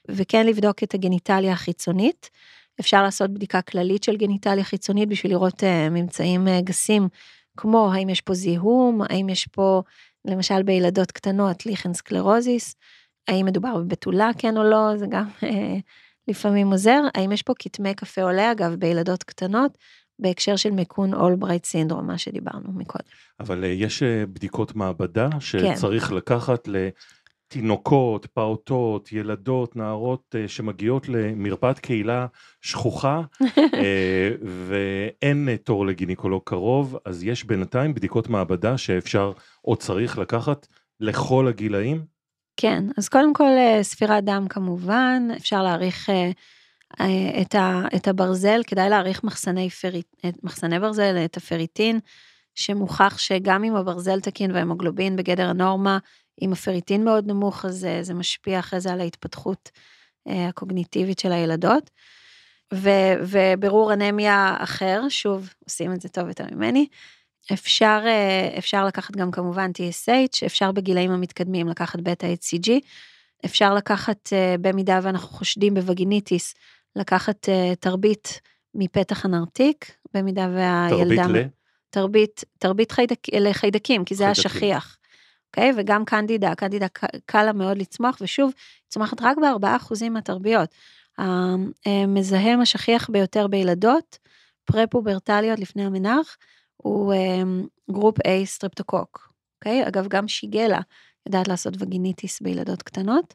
וכן 0.08 0.46
לבדוק 0.46 0.82
את 0.82 0.94
ה 0.94 1.00
genitalia 1.00 1.52
החיצונית. 1.52 2.30
אפשר 2.80 3.02
לעשות 3.02 3.30
בדיקה 3.30 3.62
כללית 3.62 4.04
של 4.04 4.16
genitalia 4.16 4.64
חיצונית 4.64 5.08
בשביל 5.08 5.32
לראות 5.32 5.64
ממצאים 5.90 6.46
גסים, 6.64 7.08
כמו 7.56 7.92
האם 7.92 8.08
יש 8.08 8.20
פה 8.20 8.34
זיהום, 8.34 9.02
האם 9.02 9.28
יש 9.28 9.46
פה, 9.46 9.82
למשל 10.24 10.62
בילדות 10.62 11.10
קטנות, 11.10 11.66
lichen 11.66 11.94
sclerosus, 11.94 12.76
האם 13.28 13.46
מדובר 13.46 13.76
בבתולה 13.76 14.30
כן 14.38 14.56
או 14.56 14.62
לא, 14.62 14.96
זה 14.96 15.06
גם 15.08 15.24
לפעמים 16.28 16.70
עוזר. 16.70 17.00
האם 17.14 17.32
יש 17.32 17.42
פה 17.42 17.52
כתמי 17.58 17.94
קפה 17.94 18.22
עולה, 18.22 18.52
אגב, 18.52 18.74
בילדות 18.74 19.22
קטנות, 19.22 19.78
בהקשר 20.18 20.56
של 20.56 20.70
מיכון 20.70 21.14
אולברייט 21.14 21.64
סינדרום, 21.64 22.06
מה 22.06 22.18
שדיברנו 22.18 22.72
מקודם. 22.72 23.04
אבל 23.40 23.64
אה, 23.64 23.68
יש 23.68 24.02
אה, 24.02 24.26
בדיקות 24.26 24.76
מעבדה 24.76 25.28
שצריך 25.40 26.04
כן. 26.04 26.14
לקחת 26.14 26.68
לתינוקות, 27.46 28.26
פעוטות, 28.26 29.12
ילדות, 29.12 29.76
נערות 29.76 30.34
אה, 30.38 30.48
שמגיעות 30.48 31.08
למרפאת 31.08 31.78
קהילה 31.78 32.26
שכוחה 32.60 33.22
ואין 34.68 35.56
תור 35.64 35.86
לגינקולוג 35.86 36.42
קרוב, 36.44 36.96
אז 37.04 37.24
יש 37.24 37.44
בינתיים 37.44 37.94
בדיקות 37.94 38.28
מעבדה 38.28 38.78
שאפשר 38.78 39.32
או 39.64 39.76
צריך 39.76 40.18
לקחת 40.18 40.66
לכל 41.00 41.48
הגילאים? 41.48 42.04
כן, 42.56 42.84
אז 42.98 43.08
קודם 43.08 43.34
כל 43.34 43.50
אה, 43.58 43.78
ספירת 43.82 44.24
דם 44.24 44.46
כמובן, 44.48 45.28
אפשר 45.36 45.62
להעריך 45.62 46.10
אה, 46.10 46.30
אה, 47.00 47.42
את, 47.42 47.54
ה, 47.54 47.82
את 47.96 48.08
הברזל, 48.08 48.60
כדאי 48.66 48.90
להעריך 48.90 49.24
מחסני, 49.24 49.70
פריט, 49.70 50.06
מחסני 50.42 50.78
ברזל, 50.78 51.16
את 51.24 51.36
הפריטין, 51.36 52.00
שמוכח 52.54 53.18
שגם 53.18 53.64
אם 53.64 53.76
הברזל 53.76 54.20
תקין 54.20 54.50
וההמוגלובין 54.50 55.16
בגדר 55.16 55.48
הנורמה, 55.48 55.98
אם 56.42 56.52
הפריטין 56.52 57.04
מאוד 57.04 57.26
נמוך, 57.26 57.64
אז 57.64 57.86
זה 58.02 58.14
משפיע 58.14 58.58
אחרי 58.58 58.80
זה 58.80 58.92
על 58.92 59.00
ההתפתחות 59.00 59.70
הקוגניטיבית 60.26 61.18
של 61.18 61.32
הילדות. 61.32 61.90
ו, 62.74 62.90
ובירור 63.22 63.92
אנמיה 63.92 64.56
אחר, 64.58 65.02
שוב, 65.08 65.54
עושים 65.64 65.92
את 65.92 66.00
זה 66.00 66.08
טוב 66.08 66.28
יותר 66.28 66.44
ממני, 66.52 66.86
אפשר, 67.52 68.02
אה, 68.06 68.58
אפשר 68.58 68.86
לקחת 68.86 69.16
גם 69.16 69.30
כמובן 69.30 69.70
TSH, 69.70 70.46
אפשר 70.46 70.72
בגילאים 70.72 71.10
המתקדמים 71.10 71.68
לקחת 71.68 72.00
בטא 72.00 72.26
HCG, 72.26 72.70
אפשר 73.44 73.74
לקחת, 73.74 74.32
אה, 74.32 74.54
במידה 74.60 75.00
ואנחנו 75.02 75.28
חושדים 75.28 75.74
בווגיניטיס, 75.74 76.54
לקחת 76.96 77.48
אה, 77.48 77.72
תרבית 77.80 78.40
מפתח 78.74 79.24
הנרתיק, 79.24 79.96
במידה 80.14 80.48
והילדה... 80.54 81.22
תרבית 81.22 81.44
ל? 81.44 81.48
תרבית, 81.90 82.44
תרבית 82.58 82.92
חיידק, 82.92 83.18
לחיידקים, 83.40 84.04
כי 84.04 84.14
זה 84.14 84.24
חיידקים. 84.24 84.50
השכיח. 84.50 84.98
אוקיי? 85.54 85.72
וגם 85.76 86.04
קנדידה, 86.04 86.54
קנדידה 86.54 86.86
קל 87.26 87.42
לה 87.42 87.52
מאוד 87.52 87.78
לצמוח, 87.78 88.18
ושוב, 88.20 88.52
צומחת 88.88 89.22
רק 89.22 89.36
ב-4% 89.38 90.08
מהתרביות. 90.10 90.74
המזהם 91.86 92.60
השכיח 92.60 93.10
ביותר 93.10 93.46
בילדות, 93.46 94.18
פרה-פוברטליות 94.64 95.58
לפני 95.58 95.84
ה 95.84 95.89
menarche, 95.89 96.36
הוא 96.76 97.14
אמ, 97.14 97.66
group 97.90 98.18
A 98.18 98.44
streptococcus, 98.44 99.32
אוקיי? 99.54 99.88
אגב, 99.88 100.08
גם 100.08 100.28
Shigella 100.28 100.80
יודעת 101.26 101.48
לעשות 101.48 101.74
vaginitis 101.78 102.40
בילדות 102.40 102.82
קטנות. 102.82 103.34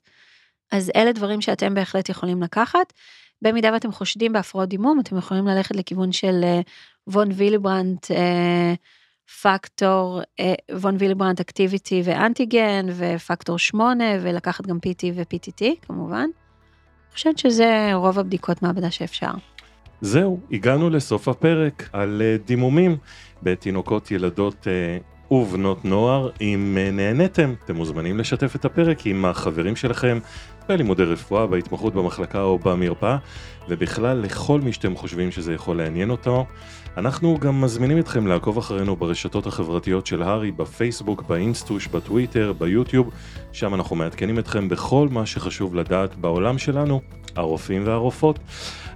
אז 0.71 0.91
אלה 0.95 1.12
דברים 1.12 1.41
שאתם 1.41 1.73
בהחלט 1.73 2.10
יכולים 2.10 2.43
לקחת. 2.43 2.93
במידה 3.41 3.69
ואתם 3.73 3.91
חושדים 3.91 4.34
בהפרעות 4.34 4.69
דימום, 4.69 4.99
אתם 4.99 5.17
יכולים 5.17 5.47
ללכת 5.47 5.75
לכיוון 5.75 6.12
של 6.12 6.41
אה, 6.43 6.62
von 7.08 7.29
Willebrand 7.32 8.12
factor 9.41 10.21
von 10.71 10.95
Willebrand 10.99 11.39
activity 11.39 12.01
ואנטיגן 12.05 12.85
ופקטור 12.95 13.59
8 13.59 14.03
ולקחת 14.21 14.67
גם 14.67 14.77
PT 14.77 15.05
ו-PTT 15.15 15.63
כמובן. 15.81 16.17
אני 16.17 17.13
חושבת 17.13 17.37
שזה 17.37 17.89
רוב 17.93 18.19
הבדיקות 18.19 18.61
מעבדה 18.61 18.91
שאפשר. 18.91 19.31
זהו, 20.01 20.39
הגענו 20.51 20.89
לסוף 20.89 21.27
הפרק 21.27 21.89
על 21.93 22.21
אה, 22.21 22.37
דימומים 22.45 22.97
בתינוקות, 23.43 24.11
ילדות 24.11 24.67
אה, 24.67 24.97
ובנות 25.37 25.85
נוער. 25.85 26.29
אם 26.41 26.77
אה, 26.79 26.91
נהניתם, 26.91 27.53
אתם 27.65 27.75
מוזמנים 27.75 28.17
לשתף 28.17 28.55
את 28.55 28.65
הפרק 28.65 29.05
עם 29.05 29.25
החברים 29.25 29.75
שלכם 29.75 30.19
בלימודי 30.69 31.03
רפואה, 31.03 31.47
בהתמחות 31.47 31.93
במחלקה 31.93 32.41
או 32.41 32.60
במרפאה, 32.60 33.17
ובכלל 33.69 34.17
לכל 34.17 34.62
מי 34.62 34.73
שאתם 34.73 34.95
חושבים 34.95 35.32
שזה 35.32 35.53
יכול 35.53 35.77
לעניין 35.77 36.10
אותו. 36.10 36.45
אנחנו 36.97 37.38
גם 37.38 37.62
מזמינים 37.62 37.99
אתכם 37.99 38.27
לעקוב 38.27 38.58
אחרינו 38.58 38.95
ברשתות 38.95 39.47
החברתיות 39.47 40.05
של 40.05 40.21
הארי, 40.21 40.51
בפייסבוק, 40.51 41.21
באינסטוש, 41.21 41.88
בטוויטר, 41.88 42.53
ביוטיוב, 42.58 43.10
שם 43.51 43.73
אנחנו 43.73 43.95
מעדכנים 43.95 44.39
אתכם 44.39 44.69
בכל 44.69 45.08
מה 45.12 45.25
שחשוב 45.25 45.75
לדעת 45.75 46.15
בעולם 46.15 46.58
שלנו, 46.58 47.01
הרופאים 47.35 47.87
והרופאות. 47.87 48.39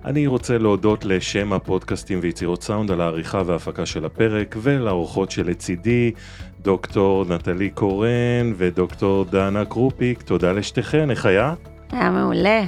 אני 0.06 0.28
רוצה 0.28 0.58
להודות 0.58 1.06
לשם 1.06 1.54
הפודקאסטים 1.54 2.20
ויצירות 2.22 2.64
סאונד 2.64 2.92
על 2.92 3.02
העריכה 3.02 3.42
וההפקה 3.46 3.86
של 3.86 4.06
הפרק, 4.06 4.56
ולאורחות 4.62 5.32
שלצידי, 5.32 6.12
דוקטור 6.62 7.26
נטלי 7.30 7.70
קורן 7.70 8.54
ודוקטור 8.58 9.26
דנה 9.26 9.66
קרופיק, 9.66 10.22
תודה 10.22 10.52
לשתיכן, 10.52 11.12
איך 11.12 11.26
היה? 11.26 11.54
היה 11.92 12.10
מעולה, 12.10 12.64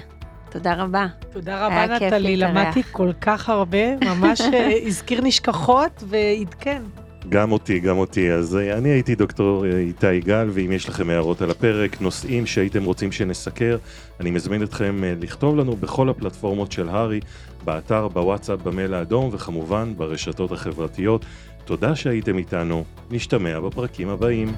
תודה 0.50 0.74
רבה. 0.74 1.08
תודה 1.34 1.66
רבה 1.66 1.86
נטלי, 1.96 2.38
למדתי 2.38 2.84
כל 2.84 3.12
כך 3.22 3.50
הרבה, 3.50 3.96
ממש 4.06 4.42
אה, 4.42 4.78
הזכיר 4.86 5.22
נשכחות 5.22 6.04
ועדכן. 6.08 6.82
גם 7.30 7.52
אותי, 7.52 7.80
גם 7.80 7.98
אותי. 7.98 8.32
אז 8.32 8.56
אה, 8.56 8.78
אני 8.78 8.90
הייתי 8.90 9.16
דוקטור 9.16 9.66
אה, 9.66 9.78
איתי 9.78 10.20
גל, 10.20 10.48
ואם 10.54 10.72
יש 10.72 10.90
לכם 10.90 11.10
הערות 11.10 11.42
על 11.42 11.52
הפרק, 11.52 12.02
נושאים 12.02 12.46
שהייתם 12.46 12.84
רוצים 12.84 13.12
שנסקר, 13.12 13.78
אני 14.20 14.32
מזמין 14.32 14.64
אתכם 14.64 15.04
לכתוב 15.22 15.56
לנו 15.56 15.76
בכל 15.76 16.10
הפלטפורמות 16.10 16.72
של 16.72 16.90
הארי, 16.90 17.20
באתר, 17.66 18.08
בוואטסאפ, 18.08 18.60
במייל 18.62 18.94
האדום, 18.94 19.30
וכמובן 19.34 19.94
ברשתות 19.98 20.52
החברתיות. 20.52 21.26
תודה 21.66 21.96
שהייתם 21.96 22.38
איתנו, 22.38 22.84
נשתמע 23.12 23.60
בפרקים 23.60 24.10
הבאים. 24.10 24.56